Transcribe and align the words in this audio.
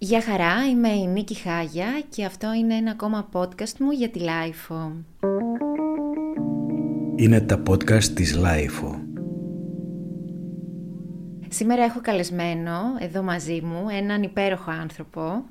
Γεια 0.00 0.22
χαρά, 0.22 0.68
είμαι 0.68 0.88
η 0.88 1.06
Νίκη 1.06 1.34
Χάγια 1.34 2.02
και 2.08 2.24
αυτό 2.24 2.52
είναι 2.52 2.74
ένα 2.74 2.90
ακόμα 2.90 3.28
podcast 3.32 3.76
μου 3.78 3.90
για 3.90 4.08
τη 4.08 4.18
LiFO. 4.18 4.92
Είναι 7.16 7.40
τα 7.40 7.62
podcast 7.68 8.04
της 8.04 8.34
LiFO. 8.36 9.02
Σήμερα 11.48 11.82
έχω 11.82 12.00
καλεσμένο 12.00 12.80
εδώ 12.98 13.22
μαζί 13.22 13.60
μου 13.64 13.88
έναν 13.88 14.22
υπέροχο 14.22 14.70
άνθρωπο 14.70 15.44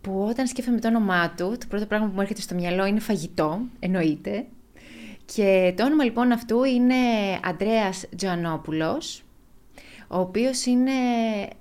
που 0.00 0.26
όταν 0.28 0.46
σκέφτομαι 0.46 0.80
το 0.80 0.88
όνομά 0.88 1.30
του, 1.30 1.56
το 1.60 1.66
πρώτο 1.68 1.86
πράγμα 1.86 2.06
που 2.06 2.14
μου 2.14 2.20
έρχεται 2.20 2.40
στο 2.40 2.54
μυαλό 2.54 2.86
είναι 2.86 3.00
φαγητό, 3.00 3.60
εννοείται. 3.78 4.46
Και 5.24 5.74
το 5.76 5.84
όνομα 5.84 6.04
λοιπόν 6.04 6.32
αυτού 6.32 6.64
είναι 6.64 6.94
Αντρέας 7.42 8.04
Τζοανόπουλος, 8.16 9.23
ο 10.08 10.18
οποίος 10.18 10.64
είναι... 10.64 10.92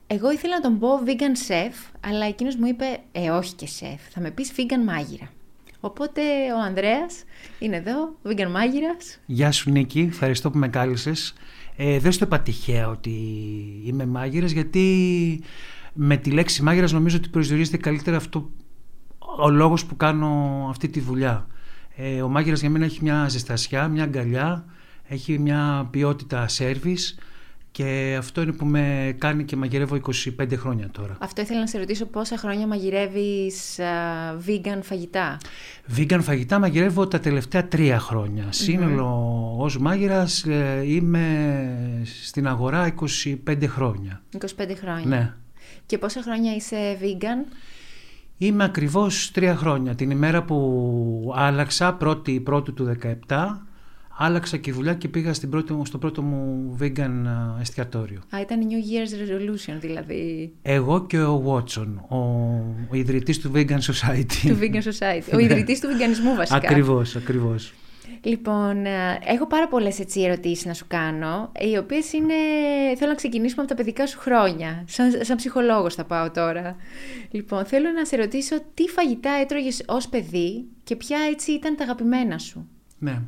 Εγώ 0.07 0.31
ήθελα 0.31 0.55
να 0.55 0.61
τον 0.61 0.79
πω 0.79 0.89
vegan 1.05 1.51
chef, 1.51 1.91
αλλά 1.99 2.25
εκείνος 2.25 2.55
μου 2.55 2.67
είπε, 2.67 2.85
ε 3.11 3.29
όχι 3.29 3.53
και 3.53 3.67
chef, 3.79 3.99
θα 4.09 4.21
με 4.21 4.31
πεις 4.31 4.51
vegan 4.57 4.83
μάγειρα. 4.85 5.29
Οπότε 5.79 6.21
ο 6.57 6.61
Ανδρέας 6.61 7.23
είναι 7.59 7.75
εδώ, 7.75 8.15
vegan 8.23 8.51
μάγειρας. 8.51 9.19
Γεια 9.25 9.51
σου 9.51 9.71
Νίκη, 9.71 10.07
ευχαριστώ 10.09 10.51
που 10.51 10.57
με 10.57 10.67
κάλεσες. 10.67 11.33
Ε, 11.75 11.99
δεν 11.99 12.11
στο 12.11 12.25
είπα 12.25 12.39
τυχαία 12.39 12.89
ότι 12.89 13.11
είμαι 13.85 14.05
μάγειρας, 14.05 14.51
γιατί 14.51 15.43
με 15.93 16.17
τη 16.17 16.31
λέξη 16.31 16.63
μάγειρας 16.63 16.91
νομίζω 16.91 17.17
ότι 17.17 17.29
προσδιορίζεται 17.29 17.77
καλύτερα 17.77 18.17
αυτό 18.17 18.49
ο 19.37 19.49
λόγος 19.49 19.85
που 19.85 19.95
κάνω 19.95 20.65
αυτή 20.69 20.87
τη 20.89 20.99
δουλειά. 20.99 21.47
Ε, 21.95 22.21
ο 22.21 22.27
μάγειρας 22.29 22.59
για 22.59 22.69
μένα 22.69 22.85
έχει 22.85 22.99
μια 23.01 23.27
ζεστασιά, 23.29 23.87
μια 23.87 24.03
αγκαλιά, 24.03 24.65
έχει 25.07 25.39
μια 25.39 25.87
ποιότητα 25.91 26.47
σέρβις, 26.47 27.17
και 27.73 28.15
αυτό 28.17 28.41
είναι 28.41 28.51
που 28.51 28.65
με 28.65 29.15
κάνει 29.17 29.43
και 29.43 29.55
μαγειρεύω 29.55 29.99
25 30.39 30.57
χρόνια 30.57 30.89
τώρα. 30.91 31.17
Αυτό 31.19 31.41
ήθελα 31.41 31.59
να 31.59 31.67
σε 31.67 31.77
ρωτήσω 31.77 32.05
πόσα 32.05 32.37
χρόνια 32.37 32.67
μαγειρεύεις 32.67 33.79
uh, 33.79 34.49
vegan 34.49 34.79
φαγητά; 34.81 35.37
Vegan 35.97 36.19
φαγητά 36.21 36.59
μαγειρεύω 36.59 37.07
τα 37.07 37.19
τελευταία 37.19 37.67
τρία 37.67 37.99
χρόνια. 37.99 38.45
Σύνολο 38.49 39.07
ως 39.57 39.77
μάγειρας 39.77 40.43
ε, 40.43 40.83
είμαι 40.85 41.25
στην 42.23 42.47
αγορά 42.47 42.93
25 43.47 43.67
χρόνια. 43.67 44.21
25 44.39 44.45
χρόνια. 44.79 45.05
Ναι. 45.05 45.33
Και 45.85 45.97
πόσα 45.97 46.21
χρόνια 46.21 46.55
είσαι 46.55 46.97
vegan? 47.01 47.53
Είμαι 48.37 48.63
ακριβώς 48.63 49.31
τρία 49.31 49.55
χρόνια. 49.55 49.95
Την 49.95 50.11
ημέρα 50.11 50.43
που 50.43 51.33
άλλαξα, 51.35 51.93
πρώτη, 51.93 52.39
πρώτη 52.39 52.71
του 52.71 52.97
17, 53.27 53.35
άλλαξα 54.17 54.57
και 54.57 54.71
δουλειά 54.71 54.93
και 54.93 55.07
πήγα 55.07 55.33
στην 55.33 55.49
πρώτη, 55.49 55.81
στο 55.83 55.97
πρώτο 55.97 56.21
μου 56.21 56.77
vegan 56.81 57.25
εστιατόριο. 57.61 58.21
Α, 58.35 58.41
ήταν 58.41 58.59
New 58.59 58.71
Year's 58.71 59.13
Resolution 59.21 59.77
δηλαδή. 59.79 60.53
Εγώ 60.61 61.05
και 61.05 61.19
ο 61.19 61.43
Watson, 61.47 61.87
ο, 62.07 62.17
ο 62.89 62.95
ιδρυτής 62.95 63.39
του 63.39 63.51
Vegan 63.55 63.79
Society. 63.79 64.47
του 64.47 64.57
Vegan 64.61 64.83
Society, 64.83 65.33
ο 65.33 65.37
ιδρυτής 65.37 65.79
του 65.79 65.87
βιγκανισμού 65.87 66.35
βασικά. 66.35 66.57
Ακριβώς, 66.57 67.15
ακριβώς. 67.15 67.73
Λοιπόν, 68.21 68.85
έχω 69.25 69.47
πάρα 69.47 69.67
πολλές 69.67 69.99
έτσι 69.99 70.21
ερωτήσεις 70.21 70.65
να 70.65 70.73
σου 70.73 70.85
κάνω, 70.87 71.51
οι 71.71 71.77
οποίες 71.77 72.13
είναι, 72.13 72.33
θέλω 72.97 73.09
να 73.09 73.15
ξεκινήσουμε 73.15 73.61
από 73.61 73.69
τα 73.69 73.75
παιδικά 73.75 74.07
σου 74.07 74.19
χρόνια. 74.19 74.83
Σαν, 74.87 75.11
σαν 75.21 75.37
ψυχολόγος 75.37 75.95
θα 75.95 76.03
πάω 76.03 76.31
τώρα. 76.31 76.75
Λοιπόν, 77.31 77.65
θέλω 77.65 77.89
να 77.91 78.05
σε 78.05 78.15
ρωτήσω 78.15 78.61
τι 78.73 78.87
φαγητά 78.87 79.31
έτρωγες 79.41 79.83
ως 79.87 80.07
παιδί 80.07 80.65
και 80.83 80.95
ποια 80.95 81.17
έτσι 81.31 81.51
ήταν 81.51 81.75
τα 81.75 81.83
αγαπημένα 81.83 82.37
σου. 82.37 82.67
Ναι. 82.99 83.21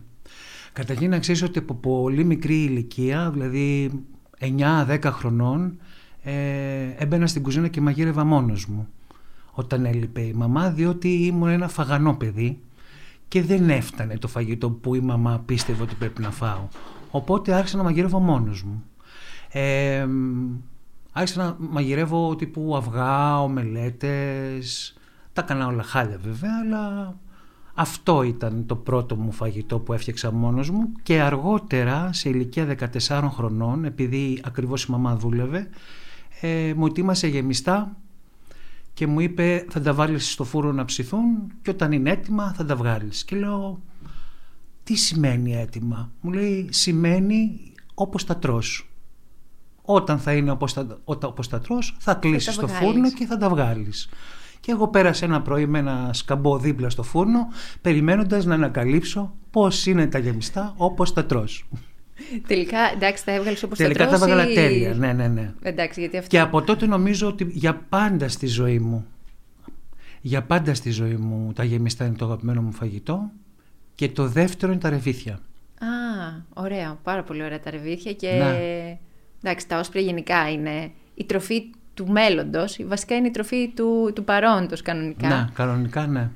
Καταρχήν 0.75 1.09
να 1.09 1.19
ξέρεις 1.19 1.41
ότι 1.43 1.59
από 1.59 1.73
πολύ 1.73 2.23
μικρή 2.23 2.63
ηλικία, 2.63 3.31
δηλαδή 3.31 3.91
9-10 4.39 4.99
χρονών, 5.03 5.77
ε, 6.23 6.33
έμπαινα 6.97 7.27
στην 7.27 7.43
κουζίνα 7.43 7.67
και 7.67 7.81
μαγείρευα 7.81 8.23
μόνος 8.23 8.65
μου 8.65 8.87
όταν 9.51 9.85
έλειπε 9.85 10.21
η 10.21 10.33
μαμά, 10.33 10.69
διότι 10.69 11.07
ήμουν 11.07 11.47
ένα 11.47 11.67
φαγανό 11.67 12.15
παιδί 12.15 12.59
και 13.27 13.43
δεν 13.43 13.69
έφτανε 13.69 14.17
το 14.17 14.27
φαγητό 14.27 14.69
που 14.69 14.95
η 14.95 14.99
μαμά 14.99 15.43
πίστευε 15.45 15.83
ότι 15.83 15.95
πρέπει 15.95 16.21
να 16.21 16.31
φάω. 16.31 16.67
Οπότε 17.11 17.53
άρχισα 17.53 17.77
να 17.77 17.83
μαγειρεύω 17.83 18.19
μόνος 18.19 18.63
μου. 18.63 18.83
Ε, 19.51 20.07
άρχισα 21.11 21.43
να 21.43 21.55
μαγειρεύω 21.59 22.35
τύπου 22.35 22.75
αυγά, 22.75 23.41
ομελέτες, 23.41 24.93
τα 25.33 25.41
έκανα 25.41 25.67
όλα 25.67 25.83
χάλια 25.83 26.17
βέβαια, 26.23 26.51
αλλά 26.65 27.15
αυτό 27.75 28.23
ήταν 28.23 28.65
το 28.65 28.75
πρώτο 28.75 29.15
μου 29.15 29.31
φαγητό 29.31 29.79
που 29.79 29.93
έφτιαξα 29.93 30.31
μόνος 30.31 30.69
μου 30.69 30.91
και 31.03 31.21
αργότερα 31.21 32.13
σε 32.13 32.29
ηλικία 32.29 32.77
14 33.07 33.29
χρονών 33.31 33.85
επειδή 33.85 34.41
ακριβώς 34.43 34.83
η 34.83 34.91
μαμά 34.91 35.15
δούλευε 35.15 35.69
ε, 36.41 36.73
μου 36.75 36.85
ετοίμασε 36.85 37.27
γεμιστά 37.27 37.97
και 38.93 39.07
μου 39.07 39.19
είπε 39.19 39.65
θα 39.69 39.81
τα 39.81 39.93
βάλεις 39.93 40.31
στο 40.31 40.43
φούρνο 40.43 40.71
να 40.71 40.85
ψηθούν 40.85 41.51
και 41.61 41.69
όταν 41.69 41.91
είναι 41.91 42.11
έτοιμα 42.11 42.53
θα 42.53 42.65
τα 42.65 42.75
βγάλεις 42.75 43.23
και 43.23 43.35
λέω 43.35 43.79
τι 44.83 44.95
σημαίνει 44.95 45.55
έτοιμα 45.55 46.11
μου 46.21 46.31
λέει 46.31 46.67
σημαίνει 46.71 47.73
όπως 47.95 48.25
τα 48.25 48.37
τρως. 48.37 48.89
Όταν 49.81 50.19
θα 50.19 50.33
είναι 50.33 50.51
όπως 50.51 50.73
τα, 50.73 50.99
όπως 51.03 51.47
τα 51.47 51.59
τρως 51.59 51.95
θα 51.99 52.13
κλείσεις 52.13 52.55
το 52.55 52.67
φούρνο 52.67 53.11
και 53.11 53.25
θα 53.25 53.37
τα 53.37 53.49
βγάλεις 53.49 54.09
και 54.65 54.71
εγώ 54.71 54.87
πέρασα 54.87 55.25
ένα 55.25 55.41
πρωί 55.41 55.65
με 55.65 55.79
ένα 55.79 56.09
σκαμπό 56.13 56.57
δίπλα 56.57 56.89
στο 56.89 57.03
φούρνο, 57.03 57.47
περιμένοντας 57.81 58.45
να 58.45 58.53
ανακαλύψω 58.53 59.33
πώς 59.51 59.85
είναι 59.85 60.07
τα 60.07 60.17
γεμιστά 60.17 60.73
όπως 60.77 61.13
τα 61.13 61.25
τρως. 61.25 61.67
Τελικά, 62.47 62.77
εντάξει, 62.93 63.25
τα 63.25 63.31
έβγαλες 63.31 63.63
όπως 63.63 63.77
τα 63.77 63.83
Τελικά 63.83 64.07
τα 64.07 64.15
έβγαλα 64.15 64.45
τέλεια, 64.45 64.93
ναι, 64.93 65.13
ναι, 65.13 65.27
ναι. 65.27 65.53
Εντάξει, 65.61 65.99
γιατί 65.99 66.17
αυτό... 66.17 66.29
Και 66.29 66.39
από 66.39 66.61
τότε 66.61 66.85
νομίζω 66.85 67.27
ότι 67.27 67.47
για 67.49 67.85
πάντα 67.89 68.27
στη 68.27 68.47
ζωή 68.47 68.79
μου, 68.79 69.05
για 70.21 70.43
πάντα 70.43 70.73
στη 70.73 70.89
ζωή 70.91 71.15
μου 71.15 71.53
τα 71.53 71.63
γεμιστά 71.63 72.05
είναι 72.05 72.15
το 72.15 72.25
αγαπημένο 72.25 72.61
μου 72.61 72.71
φαγητό 72.71 73.31
και 73.95 74.09
το 74.09 74.27
δεύτερο 74.27 74.71
είναι 74.71 74.81
τα 74.81 74.89
ρεβίθια. 74.89 75.33
Α, 75.33 75.87
ωραία, 76.53 76.97
πάρα 77.03 77.23
πολύ 77.23 77.43
ωραία 77.43 77.59
τα 77.59 77.69
ρεβίθια 77.69 78.13
και 78.13 78.31
ναι. 78.31 78.99
εντάξει, 79.43 79.67
τα 79.67 79.79
όσπρια 79.79 80.01
γενικά 80.01 80.51
είναι 80.51 80.91
η 81.13 81.23
τροφή 81.23 81.63
του 81.95 82.07
μέλλοντος, 82.07 82.77
βασικά 82.85 83.15
είναι 83.15 83.27
η 83.27 83.31
τροφή 83.31 83.71
του, 83.75 84.11
του 84.15 84.23
παρόντος 84.23 84.81
κανονικά. 84.81 85.27
Ναι, 85.27 85.47
κανονικά 85.53 86.07
ναι. 86.07 86.29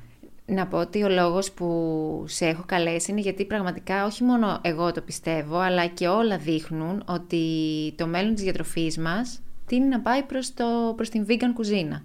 Να 0.46 0.66
πω 0.66 0.78
ότι 0.78 1.02
ο 1.02 1.08
λόγος 1.08 1.50
που 1.50 2.24
σε 2.26 2.46
έχω 2.46 2.62
καλέσει 2.66 3.10
είναι 3.10 3.20
γιατί 3.20 3.44
πραγματικά 3.44 4.06
όχι 4.06 4.24
μόνο 4.24 4.58
εγώ 4.62 4.92
το 4.92 5.00
πιστεύω, 5.00 5.58
αλλά 5.58 5.86
και 5.86 6.08
όλα 6.08 6.36
δείχνουν 6.36 7.02
ότι 7.06 7.44
το 7.96 8.06
μέλλον 8.06 8.34
της 8.34 8.42
διατροφής 8.42 8.98
μας 8.98 9.40
τίνει 9.66 9.86
να 9.86 10.00
πάει 10.00 10.22
προς, 10.22 10.54
το, 10.54 10.64
προς 10.96 11.08
την 11.08 11.26
vegan 11.28 11.52
κουζίνα. 11.54 12.02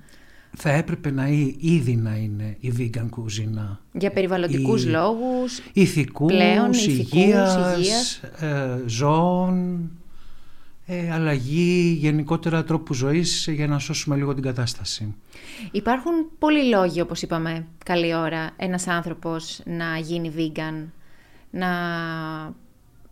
Θα 0.57 0.69
έπρεπε 0.69 1.11
να 1.11 1.27
ήδη 1.59 1.95
να 1.95 2.15
είναι 2.15 2.57
η 2.59 2.73
vegan 2.77 3.07
κουζίνα. 3.09 3.79
Για 3.91 4.11
περιβαλλοντικούς 4.11 4.83
η... 4.83 4.87
λόγους, 4.87 5.61
ηθικούς, 5.73 6.33
πλέον, 6.33 6.71
ηθικούς, 6.71 7.11
υγείας, 7.11 7.77
υγείας. 7.77 8.21
Ε, 8.39 8.83
ζώων, 8.85 9.89
ε, 10.87 11.11
αλλαγή 11.11 11.97
γενικότερα 11.99 12.63
τρόπου 12.63 12.93
ζωής 12.93 13.47
για 13.47 13.67
να 13.67 13.79
σώσουμε 13.79 14.15
λίγο 14.15 14.33
την 14.33 14.43
κατάσταση. 14.43 15.15
Υπάρχουν 15.71 16.13
πολλοί 16.39 16.69
λόγοι, 16.69 17.01
όπως 17.01 17.21
είπαμε, 17.21 17.67
καλή 17.85 18.15
ώρα, 18.15 18.51
ένας 18.55 18.87
άνθρωπος 18.87 19.61
να 19.65 19.97
γίνει 19.97 20.31
vegan, 20.37 20.85
να, 21.49 21.69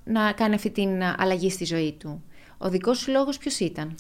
να 0.03 0.31
κάνει 0.35 0.55
αυτή 0.55 0.69
την 0.69 0.89
αλλαγή 1.17 1.49
στη 1.49 1.65
ζωή 1.65 1.95
του. 1.99 2.23
Ο 2.57 2.69
δικός 2.69 2.97
σου 2.97 3.11
λόγος 3.11 3.37
ποιος 3.37 3.59
ήταν; 3.59 3.95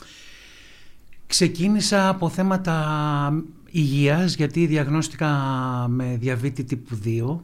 Ξεκίνησα 1.27 2.09
από 2.09 2.29
θέματα 2.29 3.43
υγείας, 3.71 4.35
γιατί 4.35 4.65
διαγνώστηκα 4.65 5.29
με 5.89 6.17
διαβήτη 6.19 6.63
τύπου 6.63 6.99
2. 7.05 7.39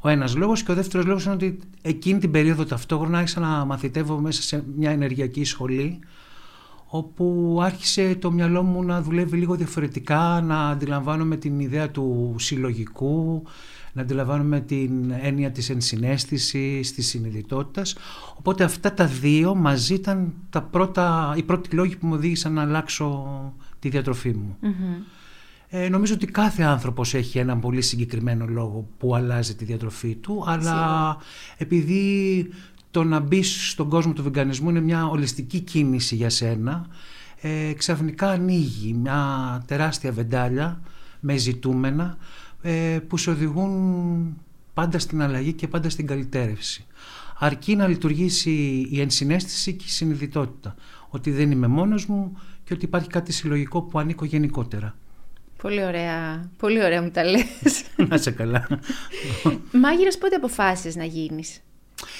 Ο 0.00 0.08
ένας 0.08 0.36
λόγος 0.36 0.62
και 0.62 0.70
ο 0.70 0.74
δεύτερος 0.74 1.06
λόγος 1.06 1.24
είναι 1.24 1.34
ότι 1.34 1.58
εκείνη 1.82 2.18
την 2.18 2.30
περίοδο 2.30 2.64
ταυτόχρονα 2.64 3.18
άρχισα 3.18 3.40
να 3.40 3.64
μαθητεύω 3.64 4.18
μέσα 4.18 4.42
σε 4.42 4.64
μια 4.76 4.90
ενεργειακή 4.90 5.44
σχολή 5.44 5.98
όπου 6.90 7.58
άρχισε 7.62 8.14
το 8.14 8.30
μυαλό 8.30 8.62
μου 8.62 8.82
να 8.82 9.02
δουλεύει 9.02 9.36
λίγο 9.36 9.54
διαφορετικά, 9.54 10.40
να 10.44 10.68
αντιλαμβάνομαι 10.68 11.36
την 11.36 11.60
ιδέα 11.60 11.90
του 11.90 12.34
συλλογικού, 12.38 13.42
να 13.92 14.02
αντιλαμβάνομαι 14.02 14.60
την 14.60 15.12
έννοια 15.22 15.50
της 15.50 15.70
ενσυναίσθησης, 15.70 16.94
της 16.94 17.06
συνειδητότητας. 17.08 17.96
Οπότε 18.38 18.64
αυτά 18.64 18.94
τα 18.94 19.06
δύο 19.06 19.54
μαζί 19.54 19.94
ήταν 19.94 20.32
τα 20.50 20.62
πρώτα, 20.62 21.34
οι 21.36 21.42
πρώτοι 21.42 21.76
λόγοι 21.76 21.96
που 21.96 22.06
μου 22.06 22.14
οδήγησαν 22.14 22.52
να 22.52 22.62
αλλάξω 22.62 23.28
τη 23.78 23.88
διατροφή 23.88 24.34
μου. 24.34 24.56
Ε, 25.70 25.88
νομίζω 25.88 26.14
ότι 26.14 26.26
κάθε 26.26 26.62
άνθρωπος 26.62 27.14
έχει 27.14 27.38
έναν 27.38 27.60
πολύ 27.60 27.82
συγκεκριμένο 27.82 28.46
λόγο 28.46 28.88
που 28.98 29.14
αλλάζει 29.14 29.54
τη 29.54 29.64
διατροφή 29.64 30.14
του, 30.14 30.44
αλλά 30.46 31.16
επειδή 31.56 32.48
το 32.90 33.04
να 33.04 33.20
μπει 33.20 33.42
στον 33.42 33.88
κόσμο 33.88 34.12
του 34.12 34.22
βιγκανισμού 34.22 34.68
είναι 34.68 34.80
μια 34.80 35.06
ολιστική 35.06 35.60
κίνηση 35.60 36.14
για 36.14 36.30
σένα, 36.30 36.86
ε, 37.40 37.72
ξαφνικά 37.72 38.28
ανοίγει 38.28 38.92
μια 38.92 39.62
τεράστια 39.66 40.12
βεντάλια 40.12 40.80
με 41.20 41.36
ζητούμενα 41.36 42.16
ε, 42.62 42.98
που 43.08 43.16
σε 43.16 43.30
οδηγούν 43.30 44.36
πάντα 44.74 44.98
στην 44.98 45.22
αλλαγή 45.22 45.52
και 45.52 45.68
πάντα 45.68 45.90
στην 45.90 46.06
καλυτέρευση. 46.06 46.86
Αρκεί 47.38 47.76
να 47.76 47.86
λειτουργήσει 47.86 48.86
η 48.90 49.00
ενσυναίσθηση 49.00 49.72
και 49.72 49.84
η 49.86 49.90
συνειδητότητα. 49.90 50.74
Ότι 51.08 51.30
δεν 51.30 51.50
είμαι 51.50 51.66
μόνος 51.66 52.06
μου 52.06 52.36
και 52.64 52.74
ότι 52.74 52.84
υπάρχει 52.84 53.08
κάτι 53.08 53.32
συλλογικό 53.32 53.82
που 53.82 53.98
ανήκω 53.98 54.24
γενικότερα. 54.24 54.94
Πολύ 55.62 55.84
ωραία, 55.84 56.50
πολύ 56.56 56.84
ωραία 56.84 57.02
μου 57.02 57.10
τα 57.10 57.24
λες. 57.24 57.84
Να 58.08 58.16
σε 58.18 58.30
καλά. 58.30 58.66
Μάγειρας 59.72 60.18
πότε 60.18 60.34
αποφάσισες 60.36 60.96
να 60.96 61.04
γίνεις; 61.04 61.60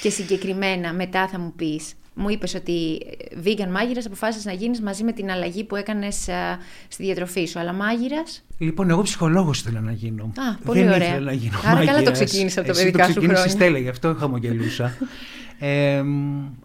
Και 0.02 0.10
συγκεκριμένα 0.10 0.92
μετά 0.92 1.28
θα 1.28 1.38
μου 1.38 1.52
πεις. 1.56 1.92
Μου 2.14 2.28
είπες 2.28 2.54
ότι 2.54 3.00
vegan 3.44 3.68
μάγειρας 3.70 4.06
αποφάσισες 4.06 4.44
να 4.44 4.52
γίνεις 4.52 4.80
μαζί 4.80 5.04
με 5.04 5.12
την 5.12 5.30
αλλαγή 5.30 5.64
που 5.64 5.76
έκανες 5.76 6.28
α, 6.28 6.58
στη 6.88 7.02
διατροφή 7.02 7.46
σου. 7.46 7.58
Αλλά 7.58 7.72
μάγειρας... 7.72 8.44
Λοιπόν, 8.58 8.90
εγώ 8.90 9.02
ψυχολόγος 9.02 9.60
ήθελα 9.60 9.80
να 9.80 9.92
γίνω. 9.92 10.24
Α, 10.24 10.64
πολύ 10.64 10.82
Δεν 10.82 10.92
ωραία. 10.92 11.08
ήθελα 11.08 11.24
να 11.24 11.32
γίνω 11.32 11.58
Άρα 11.64 11.74
καλά 11.84 11.86
το 11.86 11.92
μάγειρας. 11.92 12.18
ξεκίνησα 12.24 12.60
από 12.60 12.72
τα 12.72 12.74
Εσύ 12.74 12.84
παιδικά 12.84 13.06
το 13.06 13.12
σου 13.12 13.18
ξεκίνησες 13.18 13.44
χρόνια. 13.52 13.66
τέλεια, 13.66 13.80
γι' 13.80 13.88
αυτό 13.88 14.14
χαμογελούσα. 14.18 14.96
ε, 15.58 16.02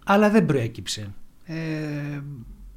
αλλά 0.04 0.30
δεν 0.30 0.46
προέκυψε. 0.46 1.10
Ε, 1.44 1.54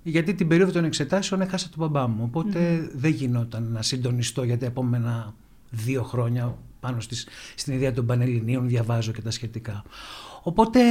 γιατί 0.09 0.33
την 0.33 0.47
περίοδο 0.47 0.71
των 0.71 0.83
εξετάσεων 0.83 1.41
έχασα 1.41 1.69
τον 1.69 1.77
μπαμπά 1.79 2.07
μου. 2.07 2.23
οποτε 2.23 2.89
δεν 2.93 3.11
γινόταν 3.11 3.63
να 3.71 3.81
συντονιστώ 3.81 4.43
για 4.43 4.57
τα 4.57 4.65
επόμενα 4.65 5.33
δύο 5.69 6.03
χρόνια 6.03 6.57
πάνω 6.79 6.99
στις, 6.99 7.27
στην 7.55 7.73
ιδέα 7.73 7.93
των 7.93 8.05
Πανελληνίων, 8.05 8.67
διαβάζω 8.67 9.11
και 9.11 9.21
τα 9.21 9.31
σχετικά. 9.31 9.83
Οπότε 10.43 10.81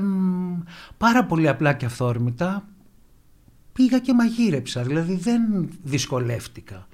μ, 0.00 0.62
πάρα 0.98 1.24
πολύ 1.24 1.48
απλά 1.48 1.72
και 1.72 1.84
αυθόρμητα 1.84 2.68
πήγα 3.72 3.98
και 3.98 4.14
μαγείρεψα, 4.14 4.82
δηλαδή 4.82 5.16
δεν 5.16 5.42
δυσκολεύτηκα. 5.82 6.86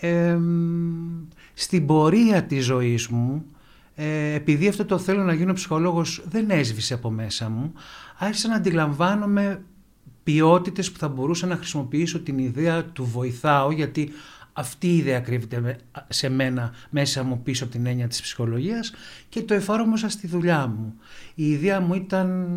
Ε, 0.00 0.34
μ, 0.34 1.26
στην 1.54 1.86
πορεία 1.86 2.44
της 2.44 2.64
ζωής 2.64 3.08
μου, 3.08 3.44
ε, 3.94 4.32
επειδή 4.32 4.68
αυτό 4.68 4.84
το 4.84 4.98
θέλω 4.98 5.22
να 5.22 5.34
γίνω 5.34 5.52
ψυχολόγος 5.52 6.24
δεν 6.28 6.50
έσβησε 6.50 6.94
από 6.94 7.10
μέσα 7.10 7.48
μου, 7.48 7.72
άρχισα 8.18 8.48
να 8.48 8.54
αντιλαμβάνομαι 8.54 9.62
ποιότητες 10.24 10.92
που 10.92 10.98
θα 10.98 11.08
μπορούσα 11.08 11.46
να 11.46 11.56
χρησιμοποιήσω 11.56 12.20
την 12.20 12.38
ιδέα 12.38 12.84
του 12.84 13.04
βοηθάω, 13.04 13.70
γιατί 13.70 14.10
αυτή 14.52 14.86
η 14.86 14.96
ιδέα 14.96 15.20
κρύβεται 15.20 15.60
με- 15.60 15.78
σε 16.08 16.28
μένα 16.28 16.72
μέσα 16.90 17.22
μου 17.22 17.42
πίσω 17.42 17.64
από 17.64 17.72
την 17.72 17.86
έννοια 17.86 18.08
της 18.08 18.20
ψυχολογίας 18.22 18.92
και 19.28 19.42
το 19.42 19.54
εφάρμοσα 19.54 20.08
στη 20.08 20.26
δουλειά 20.26 20.66
μου. 20.66 20.94
Η 21.34 21.50
ιδέα 21.50 21.80
μου 21.80 21.94
ήταν 21.94 22.48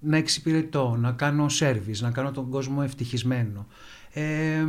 να 0.00 0.16
εξυπηρετώ, 0.16 0.96
να 1.00 1.12
κάνω 1.12 1.48
σέρβις, 1.48 2.00
να 2.00 2.10
κάνω 2.10 2.30
τον 2.30 2.50
κόσμο 2.50 2.80
ευτυχισμένο. 2.84 3.66
Ε, 4.12 4.64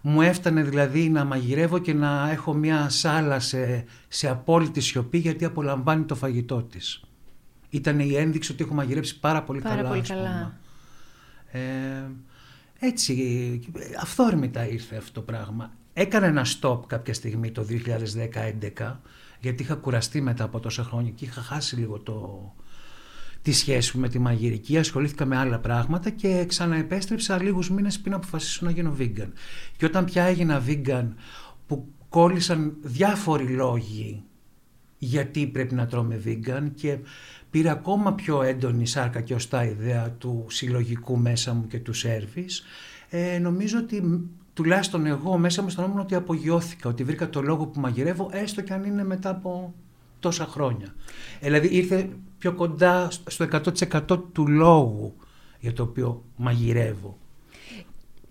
μου 0.00 0.20
έφτανε 0.22 0.62
δηλαδή 0.62 1.08
να 1.08 1.24
μαγειρεύω 1.24 1.78
και 1.78 1.94
να 1.94 2.30
έχω 2.30 2.54
μια 2.54 2.88
σάλα 2.88 3.40
σε, 3.40 3.84
σε 4.08 4.28
απόλυτη 4.28 4.80
σιωπή 4.80 5.18
γιατί 5.18 5.44
απολαμβάνει 5.44 6.04
το 6.04 6.14
φαγητό 6.14 6.62
της. 6.62 7.00
Ήταν 7.70 7.98
η 7.98 8.14
ένδειξη 8.14 8.52
ότι 8.52 8.64
έχω 8.64 8.74
μαγειρέψει 8.74 9.20
πάρα 9.20 9.42
πολύ 9.42 9.60
Πάρα 9.60 9.74
καλά. 9.76 9.88
πολύ 9.88 10.00
ας 10.00 10.08
πούμε. 10.08 10.20
καλά. 10.20 10.58
Ε, 11.50 11.60
έτσι, 12.78 13.60
αυθόρμητα 14.00 14.68
ήρθε 14.68 14.96
αυτό 14.96 15.12
το 15.12 15.20
πράγμα. 15.20 15.72
Έκανα 15.92 16.26
ένα 16.26 16.46
stop 16.60 16.80
κάποια 16.86 17.14
στιγμή 17.14 17.50
το 17.50 17.66
2010-2011 18.78 18.96
γιατί 19.40 19.62
είχα 19.62 19.74
κουραστεί 19.74 20.20
μετά 20.20 20.44
από 20.44 20.60
τόσα 20.60 20.82
χρόνια 20.82 21.10
και 21.10 21.24
είχα 21.24 21.40
χάσει 21.40 21.76
λίγο 21.76 21.98
το, 21.98 22.52
τη 23.42 23.52
σχέση 23.52 23.96
μου 23.96 24.02
με 24.02 24.08
τη 24.08 24.18
μαγειρική, 24.18 24.78
ασχολήθηκα 24.78 25.24
με 25.24 25.36
άλλα 25.36 25.58
πράγματα 25.58 26.10
και 26.10 26.44
ξαναεπέστρεψα 26.48 27.42
λίγους 27.42 27.70
μήνες 27.70 27.98
πριν 27.98 28.14
αποφασίσω 28.14 28.64
να 28.64 28.70
γίνω 28.70 28.96
vegan. 28.98 29.28
Και 29.76 29.84
όταν 29.84 30.04
πια 30.04 30.24
έγινα 30.24 30.62
vegan 30.66 31.08
που 31.66 31.88
κόλλησαν 32.08 32.76
διάφοροι 32.82 33.46
λόγοι 33.46 34.22
γιατί 34.98 35.46
πρέπει 35.46 35.74
να 35.74 35.86
τρώμε 35.86 36.22
vegan 36.24 36.70
και 36.74 36.98
πήρα 37.50 37.72
ακόμα 37.72 38.14
πιο 38.14 38.42
έντονη 38.42 38.86
σάρκα 38.86 39.20
και 39.20 39.34
οστά 39.34 39.64
ιδέα 39.64 40.10
του 40.10 40.46
συλλογικού 40.48 41.16
μέσα 41.16 41.54
μου 41.54 41.66
και 41.66 41.78
του 41.78 41.92
σέρβις. 41.92 42.62
Ε, 43.08 43.38
νομίζω 43.38 43.78
ότι 43.78 44.02
μ, 44.02 44.20
τουλάχιστον 44.54 45.06
εγώ 45.06 45.38
μέσα 45.38 45.62
μου 45.62 45.68
αισθανόμουν 45.68 45.98
ότι 45.98 46.14
απογειώθηκα, 46.14 46.88
ότι 46.88 47.04
βρήκα 47.04 47.30
το 47.30 47.42
λόγο 47.42 47.66
που 47.66 47.80
μαγειρεύω 47.80 48.28
έστω 48.32 48.62
και 48.62 48.72
αν 48.72 48.84
είναι 48.84 49.04
μετά 49.04 49.30
από 49.30 49.74
τόσα 50.20 50.46
χρόνια. 50.46 50.94
Ε, 51.40 51.46
δηλαδή 51.46 51.68
ήρθε 51.68 52.08
πιο 52.38 52.52
κοντά 52.52 53.10
στο 53.10 53.46
100% 54.08 54.22
του 54.32 54.48
λόγου 54.48 55.14
για 55.60 55.72
το 55.72 55.82
οποίο 55.82 56.24
μαγειρεύω. 56.36 57.18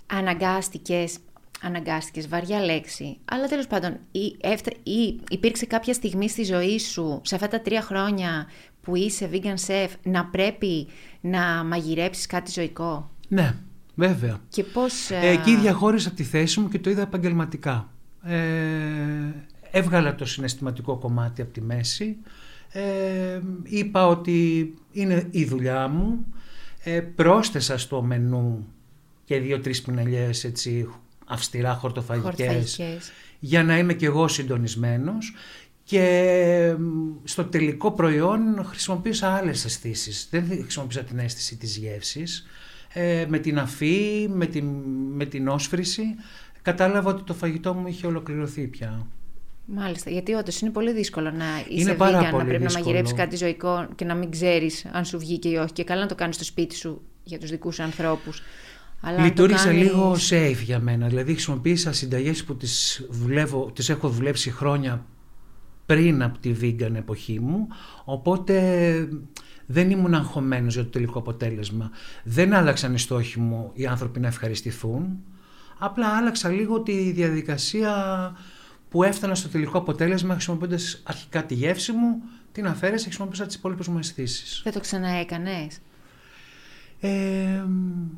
Αναγκάστηκες, 0.08 1.18
αναγκάστηκες, 1.62 2.28
βαριά 2.28 2.60
λέξη, 2.66 3.18
αλλά 3.26 3.48
τέλος 3.48 3.68
πάντων 3.68 3.98
ή, 4.12 4.38
έφτα, 4.42 4.72
ή 4.84 5.20
υπήρξε 5.30 5.66
κάποια 5.66 5.94
στιγμή 5.94 6.30
στη 6.30 6.44
ζωή 6.44 6.80
σου, 6.80 7.22
σε 7.24 7.36
αυτά 7.36 7.48
τα 7.48 7.62
τρία 7.62 7.82
χρόνια 7.82 8.48
που 8.88 8.96
είσαι 8.96 9.30
vegan 9.34 9.68
chef, 9.68 9.88
να 10.04 10.26
πρέπει 10.26 10.88
να 11.22 11.64
μαγειρέψεις 11.64 12.26
κάτι 12.26 12.52
ζωικό; 12.52 13.12
Ναι, 13.28 13.56
βέβαια. 13.96 14.40
Και 14.50 14.64
πώς... 14.64 15.10
Ε, 15.10 15.28
εκεί 15.28 15.56
διαχώρισα 15.56 16.12
τη 16.12 16.24
θέση 16.24 16.60
μου 16.60 16.70
και 16.70 16.80
το 16.80 16.90
είδα 16.90 17.02
επαγγελματικά. 17.02 17.90
Ε, 18.24 18.38
έβγαλα 19.72 20.16
το 20.16 20.26
συναισθηματικό 20.26 20.98
κομμάτι 20.98 21.42
από 21.42 21.52
τη 21.54 21.62
μέση. 21.62 22.18
Ε, 22.72 23.40
είπα 23.64 24.08
ότι 24.08 24.74
είναι 24.92 25.28
η 25.32 25.46
δουλειά 25.46 25.88
μου. 25.88 26.26
Ε, 26.84 27.00
πρόσθεσα 27.00 27.78
στο 27.78 28.02
μενού 28.02 28.68
και 29.26 29.40
δύο-τρεις 29.40 29.82
πινελιές 29.82 30.44
έτσι 30.44 30.90
αυστηρά 31.26 31.74
χορτοφαγικές, 31.74 32.30
Χορτοφαγικές. 32.30 33.12
για 33.40 33.64
να 33.64 33.78
είμαι 33.78 33.94
και 33.94 34.06
εγώ 34.06 34.28
συντονισμένος 34.28 35.34
και 35.90 36.76
μ, 36.80 36.84
στο 37.24 37.44
τελικό 37.44 37.92
προϊόν 37.92 38.40
χρησιμοποίησα 38.66 39.28
άλλες 39.36 39.66
αισθήσεις. 39.66 40.28
Δεν 40.32 40.46
χρησιμοποίησα 40.62 41.02
την 41.04 41.20
αίσθηση 41.20 41.56
της 41.58 41.78
γεύσης. 41.78 42.46
Ε, 42.94 43.26
με 43.30 43.40
την 43.40 43.60
αφή, 43.60 44.28
με 44.34 44.46
την, 44.46 44.66
με 45.14 45.26
την 45.26 45.48
όσφρηση, 45.48 46.04
κατάλαβα 46.62 47.10
ότι 47.10 47.24
το 47.24 47.34
φαγητό 47.34 47.74
μου 47.74 47.88
είχε 47.88 48.08
ολοκληρωθεί 48.08 48.68
πια. 48.68 49.08
Μάλιστα, 49.66 50.10
γιατί 50.10 50.34
όντως 50.34 50.62
είναι 50.62 50.72
πολύ 50.72 50.94
δύσκολο 50.94 51.32
να 51.32 51.46
είσαι 51.70 51.82
Είναι 51.82 51.94
πάρα 51.94 52.20
vegan, 52.20 52.24
να 52.24 52.30
πολύ 52.30 52.44
πρέπει 52.46 52.60
να 52.64 52.68
δύσκολο. 52.68 52.86
μαγειρέψεις 52.86 53.18
κάτι 53.18 53.36
ζωικό 53.36 53.88
και 53.96 54.06
να 54.06 54.16
μην 54.16 54.32
ξέρεις 54.32 54.86
αν 54.92 55.06
σου 55.06 55.20
βγήκε 55.20 55.50
ή 55.50 55.56
όχι. 55.56 55.74
Και 55.74 55.84
καλά 55.84 56.02
να 56.02 56.08
το 56.08 56.16
κάνεις 56.16 56.36
στο 56.36 56.44
σπίτι 56.44 56.76
σου 56.76 57.02
για 57.24 57.40
τους 57.40 57.50
δικούς 57.50 57.76
σου 57.76 57.84
ανθρώπους. 57.84 58.42
Αλλά 59.02 59.16
αν 59.18 59.22
το 59.22 59.24
Λειτουργήσε 59.28 59.68
κάνεις- 59.68 59.84
λίγο 59.84 60.16
safe 60.30 60.62
για 60.64 60.80
μένα. 60.80 61.08
Δηλαδή 61.08 61.32
χρησιμοποίησα 61.32 61.94
συνταγές 61.94 62.44
που 62.44 62.56
τις, 62.56 63.06
δουλεύω, 63.10 63.72
τις 63.76 63.90
έχω 63.90 64.10
δουλέψει 64.10 64.52
χρόνια 64.52 65.06
πριν 65.88 66.24
από 66.24 66.38
τη 66.38 66.56
vegan 66.62 66.96
εποχή 66.96 67.40
μου, 67.40 67.68
οπότε 68.04 69.10
δεν 69.66 69.92
ήμουν 69.92 70.14
αγχωμένος 70.14 70.74
για 70.74 70.84
το 70.84 70.90
τελικό 70.90 71.20
αποτέλεσμα. 71.20 71.92
Δεν 72.24 72.54
άλλαξαν 72.54 72.94
οι 72.94 73.00
στόχοι 73.00 73.40
μου 73.40 73.72
οι 73.74 73.86
άνθρωποι 73.86 74.20
να 74.20 74.28
ευχαριστηθούν, 74.28 75.24
απλά 75.78 76.08
άλλαξα 76.08 76.50
λίγο 76.50 76.82
τη 76.82 77.12
διαδικασία 77.12 77.92
που 78.90 79.04
έφτανα 79.04 79.36
στο 79.36 79.50
τελικό 79.50 79.78
αποτέλεσμα 79.78 80.34
χρησιμοποιώντας 80.34 81.02
αρχικά 81.04 81.46
τη 81.46 81.54
γεύση 81.54 81.92
μου, 81.92 82.22
την 82.52 82.68
αφαίρεση, 82.68 83.04
χρησιμοποιώσα 83.04 83.46
τις 83.46 83.56
υπόλοιπες 83.56 83.88
μου 83.88 83.98
αισθήσεις. 83.98 84.62
Δεν 84.64 84.74
το 84.74 84.80
ξαναέκανες; 84.80 85.80
Ε, 87.00 87.10